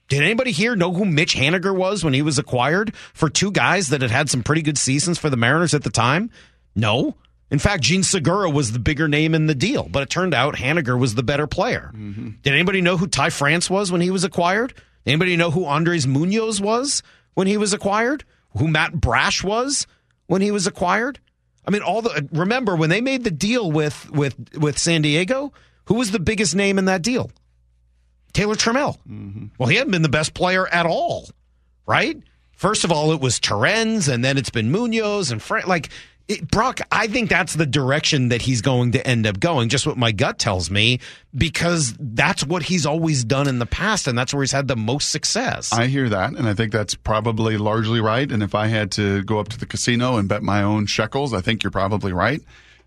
[0.08, 3.90] Did anybody here know who Mitch Haniger was when he was acquired for two guys
[3.90, 6.30] that had had some pretty good seasons for the Mariners at the time?
[6.74, 7.16] No.
[7.50, 10.56] In fact, Jean Segura was the bigger name in the deal, but it turned out
[10.56, 11.92] Haniger was the better player.
[11.94, 12.30] Mm-hmm.
[12.42, 14.74] Did anybody know who Ty France was when he was acquired?
[15.06, 17.04] Anybody know who Andres Munoz was
[17.36, 18.26] when he was acquired?
[18.58, 19.88] Who Matt Brash was
[20.26, 21.20] when he was acquired?
[21.66, 25.54] I mean, all the remember when they made the deal with with with San Diego,
[25.86, 27.32] who was the biggest name in that deal?
[28.34, 28.98] Taylor Trammell.
[29.10, 29.48] Mm-hmm.
[29.58, 31.30] Well, he hadn't been the best player at all,
[31.86, 32.18] right?
[32.52, 35.68] First of all, it was Torrens, and then it's been Munoz and France.
[35.68, 35.90] Like
[36.28, 39.70] it, Brock, I think that's the direction that he's going to end up going.
[39.70, 41.00] Just what my gut tells me,
[41.34, 44.76] because that's what he's always done in the past, and that's where he's had the
[44.76, 45.72] most success.
[45.72, 48.30] I hear that, and I think that's probably largely right.
[48.30, 51.34] And if I had to go up to the casino and bet my own shekels,
[51.34, 52.42] I think you're probably right.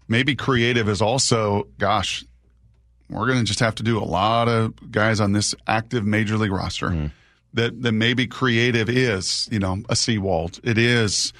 [0.06, 2.24] Maybe creative is also, gosh,
[3.08, 6.36] we're going to just have to do a lot of guys on this active major
[6.36, 7.06] league roster Mm-hmm.
[7.54, 10.60] that that maybe creative is, you know, a Sewald.
[10.62, 11.32] It is,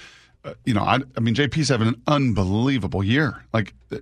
[0.43, 3.45] uh, you know, I, I mean, JP's having an unbelievable year.
[3.53, 3.99] Like uh,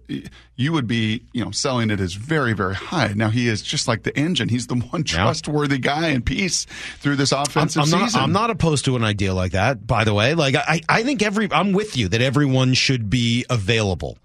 [0.55, 3.13] you would be, you know, selling it as very, very high.
[3.15, 4.49] Now he is just like the engine.
[4.49, 6.67] He's the one trustworthy guy in peace
[6.99, 8.21] through this offensive I'm not, season.
[8.21, 10.35] I'm not opposed to an idea like that, by the way.
[10.35, 14.17] Like I, I think every I'm with you that everyone should be available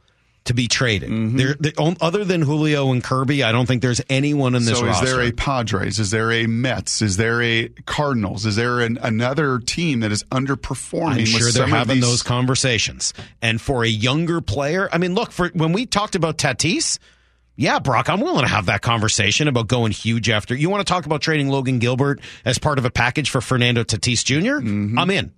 [0.45, 1.09] to be traded.
[1.09, 1.37] Mm-hmm.
[1.37, 5.05] There, other than Julio and Kirby, I don't think there's anyone in this so roster.
[5.05, 5.99] is there a Padres?
[5.99, 7.01] Is there a Mets?
[7.01, 8.45] Is there a Cardinals?
[8.45, 11.19] Is there an, another team that is underperforming?
[11.19, 13.13] I'm sure they're having these- those conversations.
[13.41, 16.99] And for a younger player, I mean, look, for when we talked about Tatis,
[17.55, 20.55] yeah, Brock, I'm willing to have that conversation about going huge after.
[20.55, 23.83] You want to talk about trading Logan Gilbert as part of a package for Fernando
[23.83, 24.97] Tatis junior Mm-hmm.
[24.99, 25.31] I'm in.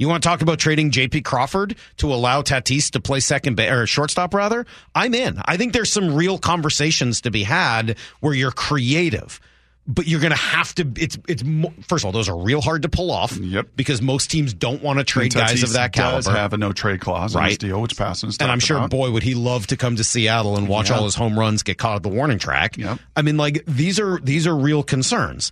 [0.00, 1.20] You want to talk about trading J.P.
[1.20, 4.64] Crawford to allow Tatis to play second ba- or shortstop rather?
[4.94, 5.40] I'm in.
[5.44, 9.38] I think there's some real conversations to be had where you're creative.
[9.86, 10.86] But you're going to have to.
[10.96, 11.42] It's it's
[11.86, 13.36] first of all, those are real hard to pull off.
[13.36, 13.70] Yep.
[13.76, 16.38] Because most teams don't want to trade guys of that does caliber.
[16.38, 17.48] have a no trade clause Right.
[17.48, 18.90] his deal, which Passan's and I'm sure, about.
[18.90, 20.96] boy, would he love to come to Seattle and watch Yeah.
[20.98, 22.76] all his home runs get caught at the warning track.
[23.16, 25.50] I mean, like these are these are real concerns.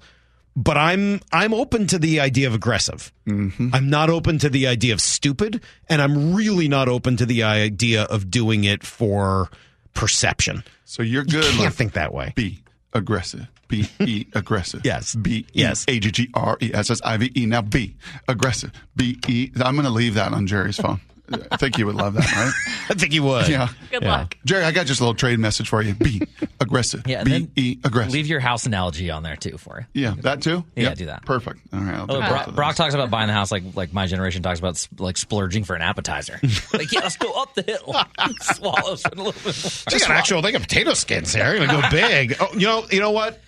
[0.57, 3.13] But I'm I'm open to the idea of aggressive.
[3.27, 3.71] Mm-hmm.
[3.73, 7.45] I'm not open to the idea of stupid, and I'm really not open to the
[7.45, 9.51] idea of doing it for
[9.95, 10.65] perception.
[10.85, 11.45] So you're good.
[11.45, 12.33] You can't like, think that way.
[12.35, 12.61] Be
[12.93, 13.47] aggressive.
[13.69, 14.81] B E aggressive.
[14.85, 15.15] Yes.
[15.15, 15.85] B E Yes.
[15.87, 17.47] A G G R E S S I V E.
[17.47, 17.97] Now B
[18.27, 18.73] aggressive.
[18.97, 19.51] B E.
[19.63, 21.01] I'm going to leave that on Jerry's phone.
[21.51, 22.53] I think you would love that, right?
[22.91, 23.49] I think you would.
[23.49, 23.69] Yeah.
[23.91, 24.11] Good Yeah.
[24.19, 24.37] luck.
[24.45, 25.95] Jerry, I got just a little trade message for you.
[25.95, 26.23] Be
[26.61, 27.03] aggressive.
[27.07, 28.13] Yeah, and B then E aggressive.
[28.13, 30.03] Leave your house analogy on there too for you.
[30.03, 30.65] yeah, that too.
[30.75, 30.97] Yeah, Yep.
[30.99, 31.25] do that.
[31.27, 31.61] Perfect.
[31.73, 31.95] All right.
[31.95, 34.43] I'll do Oh, both Brock, Brock talks about buying the house like like my generation
[34.43, 36.41] talks about like splurging for an appetizer.
[36.73, 37.95] like yeah, let's go up the hill,
[38.41, 39.63] swallow spend a little bit more.
[39.91, 40.43] They got actual.
[40.43, 41.55] They of potato skins here.
[41.55, 42.37] You're gonna go big.
[42.41, 42.87] Oh, you know.
[42.91, 43.41] You know what?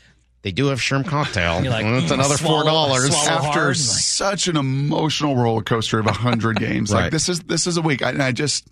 [0.42, 1.60] They do have shrimp cocktail.
[1.62, 6.58] You're like, That's another four dollars after hard, such an emotional roller coaster of hundred
[6.60, 6.92] games.
[6.92, 7.02] Right.
[7.04, 8.02] Like this is this is a week.
[8.02, 8.66] I, and I just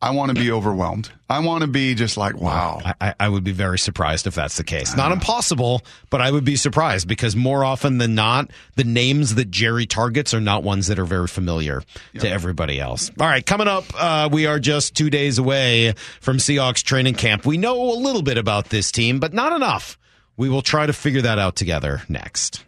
[0.00, 1.12] I want to be overwhelmed.
[1.30, 2.80] I want to be just like wow.
[2.84, 4.96] I, I- I would be very surprised if that's the case.
[4.96, 9.48] Not impossible, but I would be surprised because more often than not, the names that
[9.48, 11.84] Jerry targets are not ones that are very familiar
[12.18, 13.12] to everybody else.
[13.20, 17.46] All right, coming up, uh, we are just two days away from Seahawks training camp.
[17.46, 19.96] We know a little bit about this team, but not enough.
[20.36, 22.64] We will try to figure that out together next.